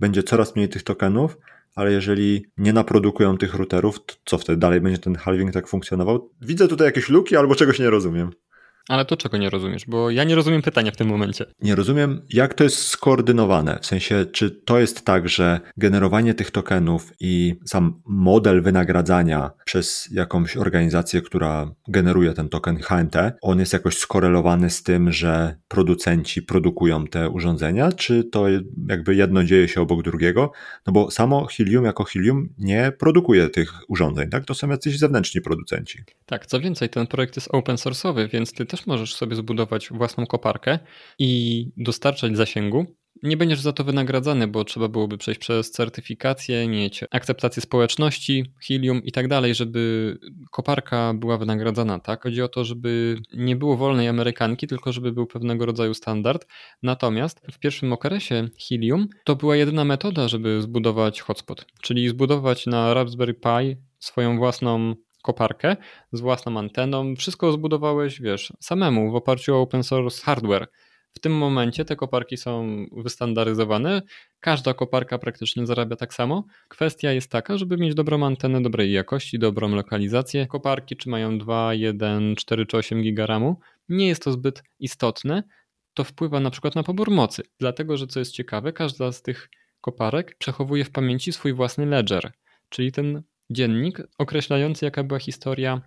będzie 0.00 0.22
coraz 0.22 0.56
mniej 0.56 0.68
tych 0.68 0.82
tokenów, 0.82 1.36
ale 1.78 1.92
jeżeli 1.92 2.44
nie 2.56 2.72
naprodukują 2.72 3.38
tych 3.38 3.54
routerów, 3.54 4.04
to 4.04 4.14
co 4.24 4.38
wtedy 4.38 4.58
dalej 4.58 4.80
będzie 4.80 4.98
ten 4.98 5.16
halving 5.16 5.52
tak 5.52 5.68
funkcjonował? 5.68 6.30
Widzę 6.40 6.68
tutaj 6.68 6.86
jakieś 6.86 7.08
luki 7.08 7.36
albo 7.36 7.54
czegoś 7.54 7.78
nie 7.78 7.90
rozumiem. 7.90 8.30
Ale 8.88 9.04
to 9.04 9.16
czego 9.16 9.36
nie 9.36 9.50
rozumiesz? 9.50 9.84
Bo 9.86 10.10
ja 10.10 10.24
nie 10.24 10.34
rozumiem 10.34 10.62
pytania 10.62 10.90
w 10.90 10.96
tym 10.96 11.08
momencie. 11.08 11.44
Nie 11.62 11.74
rozumiem, 11.74 12.22
jak 12.30 12.54
to 12.54 12.64
jest 12.64 12.86
skoordynowane. 12.86 13.78
W 13.82 13.86
sensie, 13.86 14.26
czy 14.32 14.50
to 14.50 14.78
jest 14.78 15.04
tak, 15.04 15.28
że 15.28 15.60
generowanie 15.76 16.34
tych 16.34 16.50
tokenów 16.50 17.12
i 17.20 17.54
sam 17.64 18.02
model 18.06 18.62
wynagradzania 18.62 19.50
przez 19.64 20.08
jakąś 20.12 20.56
organizację, 20.56 21.22
która 21.22 21.70
generuje 21.88 22.32
ten 22.32 22.48
token 22.48 22.76
HNT, 22.76 23.16
on 23.42 23.58
jest 23.58 23.72
jakoś 23.72 23.98
skorelowany 23.98 24.70
z 24.70 24.82
tym, 24.82 25.12
że 25.12 25.56
producenci 25.68 26.42
produkują 26.42 27.06
te 27.06 27.28
urządzenia, 27.28 27.92
czy 27.92 28.24
to 28.24 28.44
jakby 28.88 29.14
jedno 29.14 29.44
dzieje 29.44 29.68
się 29.68 29.80
obok 29.80 30.02
drugiego? 30.02 30.52
No 30.86 30.92
bo 30.92 31.10
samo 31.10 31.46
Helium 31.46 31.84
jako 31.84 32.04
Helium 32.04 32.48
nie 32.58 32.92
produkuje 32.98 33.48
tych 33.48 33.72
urządzeń, 33.88 34.30
tak? 34.30 34.44
To 34.44 34.54
są 34.54 34.68
jacyś 34.68 34.98
zewnętrzni 34.98 35.40
producenci. 35.40 35.98
Tak, 36.26 36.46
co 36.46 36.60
więcej, 36.60 36.88
ten 36.88 37.06
projekt 37.06 37.36
jest 37.36 37.48
open 37.52 37.76
source'owy, 37.76 38.28
więc 38.30 38.52
ty 38.52 38.66
też 38.66 38.77
też 38.78 38.86
możesz 38.86 39.14
sobie 39.14 39.36
zbudować 39.36 39.88
własną 39.90 40.26
koparkę 40.26 40.78
i 41.18 41.70
dostarczać 41.76 42.36
zasięgu. 42.36 42.86
Nie 43.22 43.36
będziesz 43.36 43.60
za 43.60 43.72
to 43.72 43.84
wynagradzany, 43.84 44.48
bo 44.48 44.64
trzeba 44.64 44.88
byłoby 44.88 45.18
przejść 45.18 45.40
przez 45.40 45.70
certyfikację, 45.70 46.68
mieć 46.68 47.04
akceptację 47.10 47.62
społeczności, 47.62 48.52
helium 48.68 49.02
i 49.02 49.12
tak 49.12 49.28
dalej, 49.28 49.54
żeby 49.54 50.18
koparka 50.50 51.14
była 51.14 51.38
wynagradzana. 51.38 51.98
Tak? 51.98 52.22
Chodzi 52.22 52.42
o 52.42 52.48
to, 52.48 52.64
żeby 52.64 53.20
nie 53.34 53.56
było 53.56 53.76
wolnej 53.76 54.08
amerykanki, 54.08 54.66
tylko 54.66 54.92
żeby 54.92 55.12
był 55.12 55.26
pewnego 55.26 55.66
rodzaju 55.66 55.94
standard. 55.94 56.46
Natomiast 56.82 57.40
w 57.52 57.58
pierwszym 57.58 57.92
okresie 57.92 58.48
helium 58.68 59.08
to 59.24 59.36
była 59.36 59.56
jedyna 59.56 59.84
metoda, 59.84 60.28
żeby 60.28 60.62
zbudować 60.62 61.20
hotspot, 61.20 61.66
czyli 61.82 62.08
zbudować 62.08 62.66
na 62.66 62.94
Raspberry 62.94 63.34
Pi 63.34 63.76
swoją 63.98 64.38
własną 64.38 64.94
koparkę 65.28 65.76
z 66.12 66.20
własną 66.20 66.58
anteną. 66.58 67.16
Wszystko 67.16 67.52
zbudowałeś, 67.52 68.20
wiesz, 68.20 68.52
samemu 68.60 69.12
w 69.12 69.14
oparciu 69.14 69.54
o 69.54 69.60
open 69.60 69.82
source 69.82 70.22
hardware. 70.22 70.68
W 71.12 71.18
tym 71.20 71.32
momencie 71.32 71.84
te 71.84 71.96
koparki 71.96 72.36
są 72.36 72.86
wystandaryzowane. 72.92 74.02
Każda 74.40 74.74
koparka 74.74 75.18
praktycznie 75.18 75.66
zarabia 75.66 75.96
tak 75.96 76.14
samo. 76.14 76.44
Kwestia 76.68 77.12
jest 77.12 77.30
taka, 77.30 77.58
żeby 77.58 77.76
mieć 77.76 77.94
dobrą 77.94 78.26
antenę 78.26 78.62
dobrej 78.62 78.92
jakości, 78.92 79.38
dobrą 79.38 79.68
lokalizację. 79.68 80.46
Koparki 80.46 80.96
czy 80.96 81.08
mają 81.08 81.38
2, 81.38 81.74
1, 81.74 82.36
4 82.36 82.66
czy 82.66 82.76
8 82.76 83.02
GB 83.02 83.54
nie 83.88 84.08
jest 84.08 84.24
to 84.24 84.32
zbyt 84.32 84.62
istotne. 84.80 85.42
To 85.94 86.04
wpływa 86.04 86.40
na 86.40 86.50
przykład 86.50 86.74
na 86.74 86.82
pobór 86.82 87.10
mocy. 87.10 87.42
Dlatego, 87.58 87.96
że 87.96 88.06
co 88.06 88.18
jest 88.18 88.32
ciekawe, 88.32 88.72
każda 88.72 89.12
z 89.12 89.22
tych 89.22 89.48
koparek 89.80 90.36
przechowuje 90.38 90.84
w 90.84 90.90
pamięci 90.90 91.32
swój 91.32 91.52
własny 91.52 91.86
ledger, 91.86 92.32
czyli 92.68 92.92
ten 92.92 93.22
dziennik 93.50 94.02
określający, 94.18 94.84
jaka 94.84 95.04
była 95.04 95.20
historia 95.20 95.80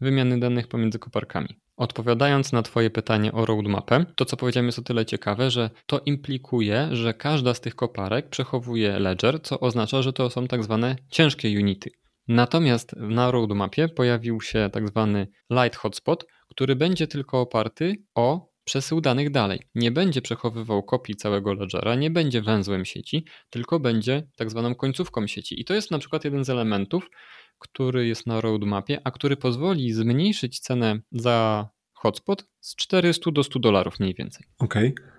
wymiany 0.00 0.40
danych 0.40 0.68
pomiędzy 0.68 0.98
koparkami. 0.98 1.48
Odpowiadając 1.76 2.52
na 2.52 2.62
Twoje 2.62 2.90
pytanie 2.90 3.32
o 3.32 3.46
roadmapę, 3.46 4.04
to 4.16 4.24
co 4.24 4.36
powiedziałem 4.36 4.66
jest 4.66 4.78
o 4.78 4.82
tyle 4.82 5.06
ciekawe, 5.06 5.50
że 5.50 5.70
to 5.86 6.00
implikuje, 6.06 6.88
że 6.92 7.14
każda 7.14 7.54
z 7.54 7.60
tych 7.60 7.74
koparek 7.74 8.28
przechowuje 8.28 8.98
ledger, 8.98 9.42
co 9.42 9.60
oznacza, 9.60 10.02
że 10.02 10.12
to 10.12 10.30
są 10.30 10.46
tak 10.46 10.64
zwane 10.64 10.96
ciężkie 11.10 11.48
unity. 11.48 11.90
Natomiast 12.28 12.96
na 12.96 13.30
roadmapie 13.30 13.88
pojawił 13.88 14.40
się 14.40 14.70
tak 14.72 14.88
zwany 14.88 15.26
light 15.50 15.76
hotspot, 15.76 16.26
który 16.48 16.76
będzie 16.76 17.06
tylko 17.06 17.40
oparty 17.40 17.96
o 18.14 18.51
przesył 18.64 19.00
danych 19.00 19.30
dalej. 19.30 19.60
Nie 19.74 19.90
będzie 19.90 20.22
przechowywał 20.22 20.82
kopii 20.82 21.16
całego 21.16 21.54
ledgera, 21.54 21.94
nie 21.94 22.10
będzie 22.10 22.42
węzłem 22.42 22.84
sieci, 22.84 23.24
tylko 23.50 23.80
będzie 23.80 24.28
tak 24.36 24.50
zwaną 24.50 24.74
końcówką 24.74 25.26
sieci. 25.26 25.60
I 25.60 25.64
to 25.64 25.74
jest 25.74 25.90
na 25.90 25.98
przykład 25.98 26.24
jeden 26.24 26.44
z 26.44 26.50
elementów, 26.50 27.10
który 27.58 28.06
jest 28.06 28.26
na 28.26 28.40
roadmapie, 28.40 29.00
a 29.04 29.10
który 29.10 29.36
pozwoli 29.36 29.92
zmniejszyć 29.92 30.60
cenę 30.60 31.00
za 31.12 31.68
hotspot 31.92 32.48
z 32.60 32.76
400 32.76 33.30
do 33.30 33.44
100 33.44 33.58
dolarów 33.58 34.00
mniej 34.00 34.14
więcej. 34.14 34.46
Okej. 34.58 34.94
Okay. 34.94 35.12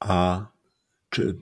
A 0.00 0.46
czy 1.10 1.40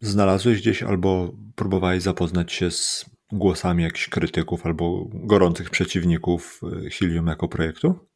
znalazłeś 0.00 0.60
gdzieś 0.60 0.82
albo 0.82 1.32
próbowałeś 1.54 2.02
zapoznać 2.02 2.52
się 2.52 2.70
z 2.70 3.10
głosami 3.32 3.82
jakichś 3.82 4.08
krytyków 4.08 4.66
albo 4.66 5.08
gorących 5.14 5.70
przeciwników 5.70 6.60
y, 6.86 6.90
Helium 6.90 7.26
jako 7.26 7.48
projektu? 7.48 8.09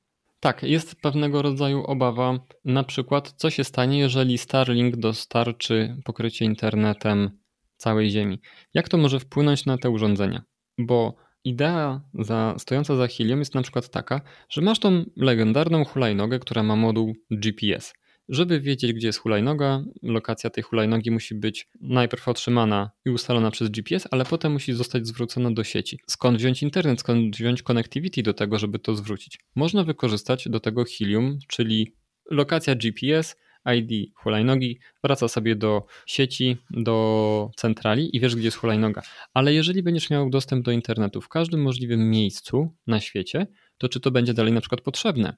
Tak, 0.45 0.63
jest 0.63 0.97
pewnego 1.03 1.43
rodzaju 1.43 1.85
obawa, 1.85 2.39
na 2.65 2.85
przykład 2.85 3.35
co 3.37 3.51
się 3.51 3.65
stanie, 3.65 3.99
jeżeli 3.99 4.39
Starlink 4.39 4.97
dostarczy 4.97 5.97
pokrycie 6.05 6.45
internetem 6.45 7.39
całej 7.77 8.11
Ziemi. 8.11 8.41
Jak 8.75 8.89
to 8.89 8.97
może 8.99 9.21
wpłynąć 9.21 9.67
na 9.67 9.79
te 9.79 9.91
urządzenia? 9.91 10.43
Bo 10.79 11.15
idea 11.45 12.01
za, 12.15 12.55
stojąca 12.59 12.97
za 12.97 13.09
Helium 13.09 13.39
jest 13.39 13.55
na 13.55 13.63
przykład 13.63 13.89
taka, 13.89 14.21
że 14.49 14.61
masz 14.61 14.79
tą 14.79 15.05
legendarną 15.17 15.85
hulajnogę, 15.85 16.39
która 16.39 16.63
ma 16.63 16.77
moduł 16.77 17.15
GPS. 17.31 17.93
Żeby 18.29 18.61
wiedzieć, 18.61 18.93
gdzie 18.93 19.07
jest 19.07 19.19
hulajnoga, 19.19 19.85
lokacja 20.03 20.51
tej 20.51 20.65
hulajnogi 20.65 21.11
musi 21.11 21.35
być 21.35 21.69
najpierw 21.81 22.29
otrzymana 22.29 22.91
i 23.07 23.11
ustalona 23.11 23.51
przez 23.51 23.69
GPS, 23.69 24.09
ale 24.11 24.25
potem 24.25 24.53
musi 24.53 24.73
zostać 24.73 25.07
zwrócona 25.07 25.51
do 25.51 25.65
sieci. 25.65 25.99
Skąd 26.07 26.39
wziąć 26.39 26.63
internet, 26.63 27.01
skąd 27.01 27.37
wziąć 27.37 27.63
connectivity 27.63 28.23
do 28.23 28.35
tego, 28.35 28.59
żeby 28.59 28.79
to 28.79 28.97
zwrócić? 28.97 29.39
Można 29.55 29.85
wykorzystać 29.85 30.49
do 30.49 30.61
tego 30.61 30.85
Helium, 30.99 31.39
czyli 31.49 31.95
lokacja 32.31 32.75
GPS, 32.75 33.37
ID 33.77 34.11
hulajnogi, 34.17 34.79
wraca 35.03 35.29
sobie 35.29 35.57
do 35.57 35.87
sieci, 36.07 36.57
do 36.71 37.51
centrali 37.57 38.17
i 38.17 38.21
wiesz, 38.21 38.37
gdzie 38.37 38.45
jest 38.45 38.57
hulajnoga. 38.57 39.03
Ale 39.35 39.55
jeżeli 39.55 39.83
będziesz 39.83 40.11
miał 40.11 40.31
dostęp 40.31 40.65
do 40.65 40.73
internetu 40.73 41.21
w 41.21 41.29
każdym 41.29 41.63
możliwym 41.63 42.11
miejscu 42.11 42.75
na 42.87 43.01
świecie, 43.01 43.47
to 43.79 43.89
czy 43.89 44.01
to 44.01 44.11
będzie 44.11 44.35
dalej 44.35 44.53
na 44.53 44.61
przykład 44.61 44.81
potrzebne? 44.81 45.37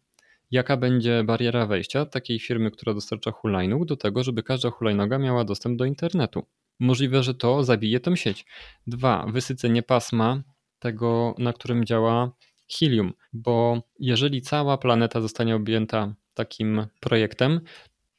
Jaka 0.51 0.77
będzie 0.77 1.25
bariera 1.25 1.67
wejścia 1.67 2.07
takiej 2.07 2.41
firmy, 2.41 2.71
która 2.71 2.95
dostarcza 2.95 3.31
hulajnóg 3.31 3.85
do 3.85 3.97
tego, 3.97 4.25
żeby 4.25 4.43
każda 4.43 4.71
hulajnoga 4.71 5.19
miała 5.19 5.45
dostęp 5.45 5.79
do 5.79 5.85
internetu? 5.85 6.47
Możliwe, 6.81 7.23
że 7.23 7.35
to 7.35 7.65
zabije 7.65 8.01
tę 8.01 8.17
sieć. 8.17 8.47
Dwa, 8.87 9.27
wysycenie 9.33 9.83
pasma 9.83 10.43
tego, 10.79 11.35
na 11.39 11.53
którym 11.53 11.85
działa 11.85 12.33
helium, 12.79 13.13
bo 13.33 13.83
jeżeli 14.01 14.43
cała 14.43 14.79
planeta 14.79 15.21
zostanie 15.21 15.57
objęta 15.57 16.15
takim 16.35 16.87
projektem, 17.01 17.61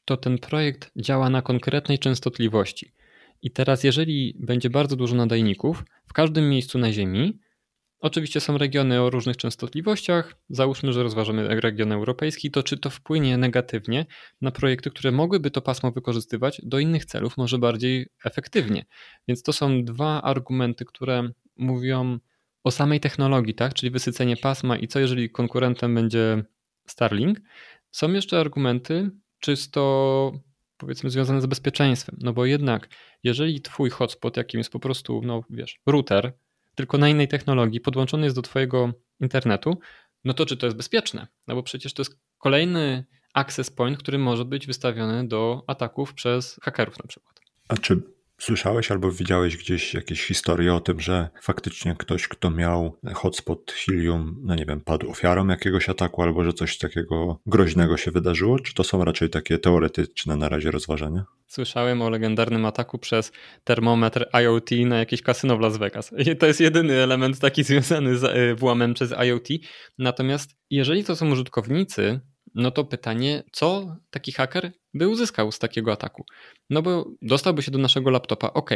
to 0.05 0.17
ten 0.17 0.37
projekt 0.37 0.91
działa 0.95 1.29
na 1.29 1.41
konkretnej 1.41 1.99
częstotliwości. 1.99 2.91
I 3.41 3.51
teraz, 3.51 3.83
jeżeli 3.83 4.35
będzie 4.39 4.69
bardzo 4.69 4.95
dużo 4.95 5.15
nadajników 5.15 5.83
w 6.07 6.13
każdym 6.13 6.49
miejscu 6.49 6.79
na 6.79 6.91
Ziemi, 6.91 7.39
oczywiście 7.99 8.39
są 8.39 8.57
regiony 8.57 9.01
o 9.01 9.09
różnych 9.09 9.37
częstotliwościach, 9.37 10.35
załóżmy, 10.49 10.93
że 10.93 11.03
rozważamy 11.03 11.61
region 11.61 11.91
europejski, 11.91 12.51
to 12.51 12.63
czy 12.63 12.77
to 12.77 12.89
wpłynie 12.89 13.37
negatywnie 13.37 14.05
na 14.41 14.51
projekty, 14.51 14.89
które 14.89 15.11
mogłyby 15.11 15.51
to 15.51 15.61
pasmo 15.61 15.91
wykorzystywać 15.91 16.61
do 16.63 16.79
innych 16.79 17.05
celów, 17.05 17.37
może 17.37 17.57
bardziej 17.57 18.07
efektywnie. 18.25 18.85
Więc 19.27 19.43
to 19.43 19.53
są 19.53 19.85
dwa 19.85 20.21
argumenty, 20.21 20.85
które 20.85 21.29
mówią 21.57 22.19
o 22.63 22.71
samej 22.71 22.99
technologii, 22.99 23.53
tak? 23.53 23.73
czyli 23.73 23.91
wysycenie 23.91 24.37
pasma 24.37 24.77
i 24.77 24.87
co 24.87 24.99
jeżeli 24.99 25.29
konkurentem 25.29 25.95
będzie 25.95 26.43
Starlink. 26.87 27.39
Są 27.91 28.13
jeszcze 28.13 28.39
argumenty 28.39 29.11
czysto 29.39 30.31
powiedzmy 30.77 31.09
związane 31.09 31.41
z 31.41 31.45
bezpieczeństwem. 31.45 32.17
No 32.21 32.33
bo 32.33 32.45
jednak, 32.45 32.89
jeżeli 33.23 33.61
twój 33.61 33.89
hotspot, 33.89 34.37
jakim 34.37 34.57
jest 34.57 34.71
po 34.71 34.79
prostu, 34.79 35.21
no 35.23 35.43
wiesz, 35.49 35.79
router, 35.85 36.33
tylko 36.77 36.97
na 36.97 37.09
innej 37.09 37.27
technologii, 37.27 37.79
podłączony 37.79 38.23
jest 38.23 38.35
do 38.35 38.41
twojego 38.41 38.93
internetu, 39.21 39.77
no 40.23 40.33
to 40.33 40.45
czy 40.45 40.57
to 40.57 40.65
jest 40.65 40.77
bezpieczne? 40.77 41.27
No 41.47 41.55
bo 41.55 41.63
przecież 41.63 41.93
to 41.93 42.01
jest 42.01 42.19
kolejny 42.37 43.05
access 43.33 43.69
point, 43.69 43.97
który 43.97 44.17
może 44.17 44.45
być 44.45 44.67
wystawiony 44.67 45.27
do 45.27 45.63
ataków 45.67 46.13
przez 46.13 46.59
hakerów 46.63 46.99
na 46.99 47.07
przykład. 47.07 47.39
A 47.67 47.77
czy 47.77 48.16
Słyszałeś 48.41 48.91
albo 48.91 49.11
widziałeś 49.11 49.57
gdzieś 49.57 49.93
jakieś 49.93 50.25
historie 50.25 50.73
o 50.73 50.79
tym, 50.79 50.99
że 50.99 51.29
faktycznie 51.41 51.95
ktoś, 51.97 52.27
kto 52.27 52.51
miał 52.51 52.97
hotspot 53.13 53.71
Helium, 53.71 54.41
no 54.43 54.55
nie 54.55 54.65
wiem, 54.65 54.81
padł 54.81 55.09
ofiarą 55.09 55.47
jakiegoś 55.47 55.89
ataku, 55.89 56.21
albo 56.21 56.43
że 56.43 56.53
coś 56.53 56.77
takiego 56.77 57.39
groźnego 57.45 57.97
się 57.97 58.11
wydarzyło? 58.11 58.59
Czy 58.59 58.73
to 58.73 58.83
są 58.83 59.05
raczej 59.05 59.29
takie 59.29 59.57
teoretyczne 59.57 60.35
na 60.35 60.49
razie 60.49 60.71
rozważania? 60.71 61.25
Słyszałem 61.47 62.01
o 62.01 62.09
legendarnym 62.09 62.65
ataku 62.65 62.97
przez 62.97 63.31
termometr 63.63 64.29
IoT 64.43 64.71
na 64.85 64.97
jakieś 64.97 65.21
kasyno 65.21 65.57
w 65.57 65.59
Las 65.59 65.77
Vegas. 65.77 66.13
I 66.17 66.35
to 66.35 66.45
jest 66.45 66.59
jedyny 66.59 66.93
element 66.93 67.39
taki 67.39 67.63
związany 67.69 68.17
z 68.17 68.23
e, 68.23 68.55
włamem 68.55 68.93
przez 68.93 69.11
IoT. 69.11 69.47
Natomiast 69.97 70.55
jeżeli 70.69 71.03
to 71.03 71.15
są 71.15 71.31
użytkownicy, 71.31 72.19
no 72.57 72.71
to 72.71 72.85
pytanie, 72.85 73.43
co 73.51 73.95
taki 74.09 74.31
haker 74.31 74.71
by 74.93 75.07
uzyskał 75.07 75.51
z 75.51 75.59
takiego 75.59 75.91
ataku? 75.91 76.25
No 76.69 76.81
bo 76.81 77.05
dostałby 77.21 77.61
się 77.61 77.71
do 77.71 77.77
naszego 77.77 78.09
laptopa, 78.09 78.53
ok, 78.53 78.69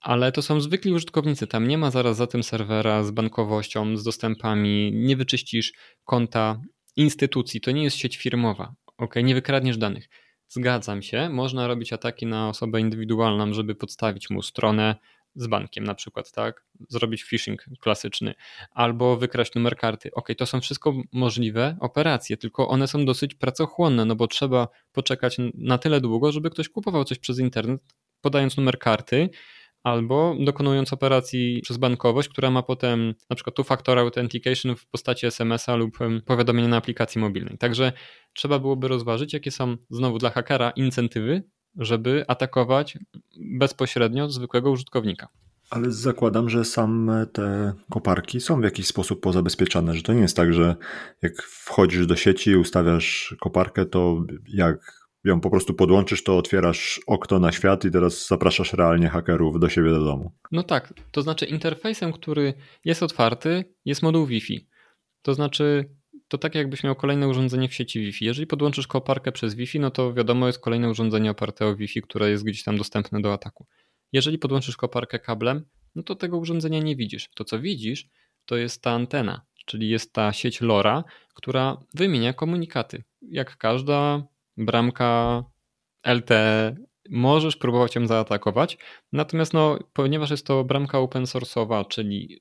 ale 0.00 0.32
to 0.32 0.42
są 0.42 0.60
zwykli 0.60 0.92
użytkownicy, 0.92 1.46
tam 1.46 1.68
nie 1.68 1.78
ma 1.78 1.90
zaraz 1.90 2.16
za 2.16 2.26
tym 2.26 2.42
serwera 2.42 3.04
z 3.04 3.10
bankowością, 3.10 3.96
z 3.96 4.04
dostępami, 4.04 4.92
nie 4.94 5.16
wyczyścisz 5.16 5.72
konta 6.04 6.60
instytucji, 6.96 7.60
to 7.60 7.70
nie 7.70 7.84
jest 7.84 7.96
sieć 7.96 8.16
firmowa, 8.16 8.74
ok, 8.98 9.14
nie 9.22 9.34
wykradniesz 9.34 9.78
danych. 9.78 10.08
Zgadzam 10.48 11.02
się, 11.02 11.28
można 11.28 11.66
robić 11.66 11.92
ataki 11.92 12.26
na 12.26 12.48
osobę 12.48 12.80
indywidualną, 12.80 13.54
żeby 13.54 13.74
podstawić 13.74 14.30
mu 14.30 14.42
stronę, 14.42 14.96
z 15.36 15.46
bankiem 15.46 15.84
na 15.84 15.94
przykład, 15.94 16.32
tak? 16.32 16.64
Zrobić 16.88 17.22
phishing 17.24 17.64
klasyczny 17.80 18.34
albo 18.70 19.16
wykraść 19.16 19.54
numer 19.54 19.76
karty. 19.76 20.10
Ok, 20.14 20.28
to 20.38 20.46
są 20.46 20.60
wszystko 20.60 20.94
możliwe 21.12 21.76
operacje, 21.80 22.36
tylko 22.36 22.68
one 22.68 22.88
są 22.88 23.04
dosyć 23.04 23.34
pracochłonne, 23.34 24.04
no 24.04 24.16
bo 24.16 24.26
trzeba 24.26 24.68
poczekać 24.92 25.36
na 25.54 25.78
tyle 25.78 26.00
długo, 26.00 26.32
żeby 26.32 26.50
ktoś 26.50 26.68
kupował 26.68 27.04
coś 27.04 27.18
przez 27.18 27.38
internet, 27.38 27.80
podając 28.20 28.56
numer 28.56 28.78
karty, 28.78 29.30
albo 29.86 30.36
dokonując 30.40 30.92
operacji 30.92 31.60
przez 31.62 31.76
bankowość, 31.76 32.28
która 32.28 32.50
ma 32.50 32.62
potem 32.62 33.14
na 33.30 33.36
przykład 33.36 33.56
two-factor 33.56 33.98
authentication 33.98 34.76
w 34.76 34.86
postaci 34.86 35.26
SMS-a 35.26 35.76
lub 35.76 35.98
powiadomienia 36.26 36.68
na 36.68 36.76
aplikacji 36.76 37.20
mobilnej. 37.20 37.58
Także 37.58 37.92
trzeba 38.32 38.58
byłoby 38.58 38.88
rozważyć, 38.88 39.32
jakie 39.32 39.50
są 39.50 39.76
znowu 39.90 40.18
dla 40.18 40.30
hakera 40.30 40.70
incentywy 40.70 41.42
żeby 41.76 42.24
atakować 42.28 42.98
bezpośrednio 43.58 44.28
zwykłego 44.28 44.70
użytkownika. 44.70 45.28
Ale 45.70 45.90
zakładam, 45.90 46.50
że 46.50 46.64
same 46.64 47.26
te 47.26 47.72
koparki 47.90 48.40
są 48.40 48.60
w 48.60 48.64
jakiś 48.64 48.86
sposób 48.86 49.20
pozabezpieczane, 49.20 49.94
że 49.94 50.02
to 50.02 50.12
nie 50.12 50.20
jest 50.20 50.36
tak, 50.36 50.52
że 50.52 50.76
jak 51.22 51.42
wchodzisz 51.42 52.06
do 52.06 52.16
sieci 52.16 52.50
i 52.50 52.56
ustawiasz 52.56 53.36
koparkę, 53.40 53.86
to 53.86 54.24
jak 54.48 55.06
ją 55.24 55.40
po 55.40 55.50
prostu 55.50 55.74
podłączysz, 55.74 56.24
to 56.24 56.38
otwierasz 56.38 57.00
okno 57.06 57.38
na 57.38 57.52
świat 57.52 57.84
i 57.84 57.90
teraz 57.90 58.26
zapraszasz 58.28 58.72
realnie 58.72 59.08
hakerów 59.08 59.60
do 59.60 59.68
siebie 59.68 59.90
do 59.90 60.04
domu. 60.04 60.32
No 60.52 60.62
tak, 60.62 60.94
to 61.12 61.22
znaczy 61.22 61.46
interfejsem, 61.46 62.12
który 62.12 62.54
jest 62.84 63.02
otwarty, 63.02 63.64
jest 63.84 64.02
moduł 64.02 64.26
Wi-Fi. 64.26 64.68
To 65.22 65.34
znaczy 65.34 65.95
to 66.28 66.38
tak 66.38 66.54
jakbyś 66.54 66.84
miał 66.84 66.94
kolejne 66.94 67.28
urządzenie 67.28 67.68
w 67.68 67.74
sieci 67.74 68.00
Wi-Fi. 68.00 68.24
Jeżeli 68.24 68.46
podłączysz 68.46 68.86
koparkę 68.86 69.32
przez 69.32 69.54
Wi-Fi, 69.54 69.80
no 69.80 69.90
to 69.90 70.14
wiadomo 70.14 70.46
jest 70.46 70.58
kolejne 70.58 70.90
urządzenie 70.90 71.30
oparte 71.30 71.66
o 71.66 71.76
Wi-Fi, 71.76 72.02
które 72.02 72.30
jest 72.30 72.44
gdzieś 72.44 72.62
tam 72.64 72.76
dostępne 72.76 73.20
do 73.20 73.32
ataku. 73.32 73.66
Jeżeli 74.12 74.38
podłączysz 74.38 74.76
koparkę 74.76 75.18
kablem, 75.18 75.64
no 75.94 76.02
to 76.02 76.14
tego 76.14 76.38
urządzenia 76.38 76.78
nie 76.78 76.96
widzisz. 76.96 77.28
To 77.34 77.44
co 77.44 77.60
widzisz, 77.60 78.08
to 78.46 78.56
jest 78.56 78.82
ta 78.82 78.90
antena, 78.90 79.40
czyli 79.66 79.88
jest 79.88 80.12
ta 80.12 80.32
sieć 80.32 80.60
LoRa, 80.60 81.04
która 81.34 81.76
wymienia 81.94 82.32
komunikaty. 82.32 83.04
Jak 83.22 83.56
każda 83.56 84.26
bramka 84.56 85.44
LTE 86.06 86.76
możesz 87.10 87.56
próbować 87.56 87.94
ją 87.96 88.06
zaatakować. 88.06 88.78
Natomiast 89.12 89.54
no, 89.54 89.78
ponieważ 89.92 90.30
jest 90.30 90.46
to 90.46 90.64
bramka 90.64 90.98
open 90.98 91.24
source'owa, 91.24 91.88
czyli 91.88 92.40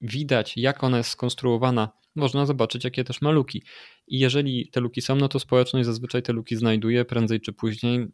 widać 0.00 0.56
jak 0.56 0.84
ona 0.84 0.98
jest 0.98 1.10
skonstruowana 1.10 1.88
można 2.16 2.46
zobaczyć, 2.46 2.84
jakie 2.84 3.04
też 3.04 3.22
ma 3.22 3.30
luki. 3.30 3.62
I 4.06 4.18
jeżeli 4.18 4.70
te 4.70 4.80
luki 4.80 5.02
są, 5.02 5.16
no 5.16 5.28
to 5.28 5.40
społeczność 5.40 5.86
zazwyczaj 5.86 6.22
te 6.22 6.32
luki 6.32 6.56
znajduje 6.56 7.04
prędzej 7.04 7.40
czy 7.40 7.52
później. 7.52 8.06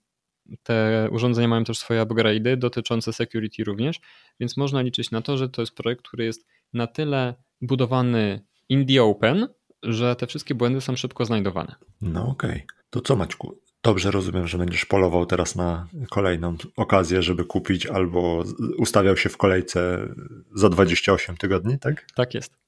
Te 0.62 1.08
urządzenia 1.12 1.48
mają 1.48 1.64
też 1.64 1.78
swoje 1.78 2.02
upgrade'y 2.02 2.56
dotyczące 2.56 3.12
security 3.12 3.64
również, 3.64 4.00
więc 4.40 4.56
można 4.56 4.82
liczyć 4.82 5.10
na 5.10 5.22
to, 5.22 5.36
że 5.36 5.48
to 5.48 5.62
jest 5.62 5.74
projekt, 5.74 6.08
który 6.08 6.24
jest 6.24 6.46
na 6.72 6.86
tyle 6.86 7.34
budowany 7.60 8.46
in 8.68 8.86
the 8.86 9.02
open, 9.02 9.48
że 9.82 10.16
te 10.16 10.26
wszystkie 10.26 10.54
błędy 10.54 10.80
są 10.80 10.96
szybko 10.96 11.24
znajdowane. 11.24 11.74
No 12.00 12.28
okej. 12.28 12.50
Okay. 12.50 12.66
To 12.90 13.00
co 13.00 13.16
Maćku? 13.16 13.60
Dobrze 13.82 14.10
rozumiem, 14.10 14.48
że 14.48 14.58
będziesz 14.58 14.86
polował 14.86 15.26
teraz 15.26 15.56
na 15.56 15.88
kolejną 16.10 16.56
okazję, 16.76 17.22
żeby 17.22 17.44
kupić 17.44 17.86
albo 17.86 18.44
ustawiał 18.78 19.16
się 19.16 19.28
w 19.28 19.36
kolejce 19.36 20.08
za 20.54 20.68
28 20.68 21.36
tygodni, 21.36 21.78
tak? 21.78 22.06
Tak 22.14 22.34
jest. 22.34 22.58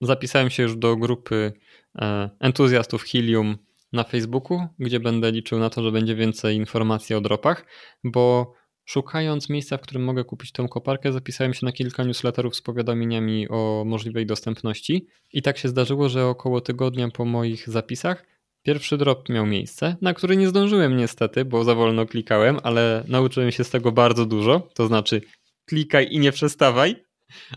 Zapisałem 0.00 0.50
się 0.50 0.62
już 0.62 0.76
do 0.76 0.96
grupy 0.96 1.52
e, 1.98 2.30
entuzjastów 2.40 3.02
Helium 3.02 3.58
na 3.92 4.04
Facebooku, 4.04 4.66
gdzie 4.78 5.00
będę 5.00 5.32
liczył 5.32 5.58
na 5.58 5.70
to, 5.70 5.82
że 5.82 5.92
będzie 5.92 6.14
więcej 6.14 6.56
informacji 6.56 7.14
o 7.14 7.20
dropach, 7.20 7.66
bo 8.04 8.54
szukając 8.84 9.48
miejsca, 9.48 9.76
w 9.76 9.80
którym 9.80 10.04
mogę 10.04 10.24
kupić 10.24 10.52
tą 10.52 10.68
koparkę, 10.68 11.12
zapisałem 11.12 11.54
się 11.54 11.66
na 11.66 11.72
kilka 11.72 12.04
newsletterów 12.04 12.56
z 12.56 12.62
powiadomieniami 12.62 13.48
o 13.48 13.84
możliwej 13.86 14.26
dostępności 14.26 15.06
i 15.32 15.42
tak 15.42 15.58
się 15.58 15.68
zdarzyło, 15.68 16.08
że 16.08 16.26
około 16.26 16.60
tygodnia 16.60 17.08
po 17.10 17.24
moich 17.24 17.68
zapisach 17.68 18.26
pierwszy 18.62 18.96
drop 18.98 19.28
miał 19.28 19.46
miejsce, 19.46 19.96
na 20.00 20.14
który 20.14 20.36
nie 20.36 20.48
zdążyłem 20.48 20.96
niestety, 20.96 21.44
bo 21.44 21.64
za 21.64 21.74
wolno 21.74 22.06
klikałem, 22.06 22.58
ale 22.62 23.04
nauczyłem 23.08 23.50
się 23.50 23.64
z 23.64 23.70
tego 23.70 23.92
bardzo 23.92 24.26
dużo, 24.26 24.68
to 24.74 24.86
znaczy 24.86 25.20
klikaj 25.64 26.08
i 26.10 26.18
nie 26.18 26.32
przestawaj, 26.32 26.96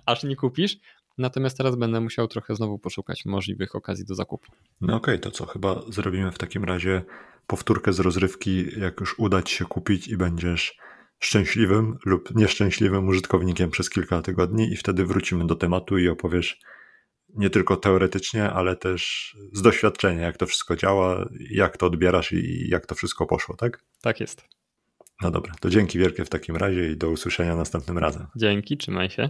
aż 0.05 0.23
nie 0.23 0.35
kupisz. 0.35 0.77
Natomiast 1.17 1.57
teraz 1.57 1.75
będę 1.75 2.01
musiał 2.01 2.27
trochę 2.27 2.55
znowu 2.55 2.79
poszukać 2.79 3.25
możliwych 3.25 3.75
okazji 3.75 4.05
do 4.05 4.15
zakupu. 4.15 4.51
No 4.81 4.95
okej, 4.95 5.15
okay, 5.15 5.19
to 5.19 5.31
co? 5.31 5.45
Chyba 5.45 5.81
zrobimy 5.87 6.31
w 6.31 6.37
takim 6.37 6.63
razie 6.63 7.03
powtórkę 7.47 7.93
z 7.93 7.99
rozrywki, 7.99 8.79
jak 8.79 8.99
już 8.99 9.19
uda 9.19 9.41
ci 9.41 9.55
się 9.55 9.65
kupić 9.65 10.07
i 10.07 10.17
będziesz 10.17 10.77
szczęśliwym 11.19 11.97
lub 12.05 12.35
nieszczęśliwym 12.35 13.07
użytkownikiem 13.07 13.69
przez 13.69 13.89
kilka 13.89 14.21
tygodni 14.21 14.73
i 14.73 14.75
wtedy 14.75 15.05
wrócimy 15.05 15.47
do 15.47 15.55
tematu 15.55 15.97
i 15.97 16.07
opowiesz 16.07 16.59
nie 17.29 17.49
tylko 17.49 17.77
teoretycznie, 17.77 18.49
ale 18.49 18.75
też 18.75 19.33
z 19.51 19.61
doświadczenia, 19.61 20.21
jak 20.21 20.37
to 20.37 20.45
wszystko 20.45 20.75
działa, 20.75 21.29
jak 21.51 21.77
to 21.77 21.85
odbierasz 21.85 22.31
i 22.31 22.69
jak 22.69 22.85
to 22.85 22.95
wszystko 22.95 23.25
poszło, 23.25 23.55
tak? 23.55 23.83
Tak 24.01 24.19
jest. 24.19 24.45
No 25.21 25.31
dobra, 25.31 25.53
to 25.61 25.69
dzięki 25.69 25.99
wielkie 25.99 26.25
w 26.25 26.29
takim 26.29 26.55
razie 26.55 26.91
i 26.91 26.97
do 26.97 27.09
usłyszenia 27.09 27.55
następnym 27.55 27.97
razem. 27.97 28.27
Dzięki, 28.35 28.77
trzymaj 28.77 29.09
się. 29.09 29.29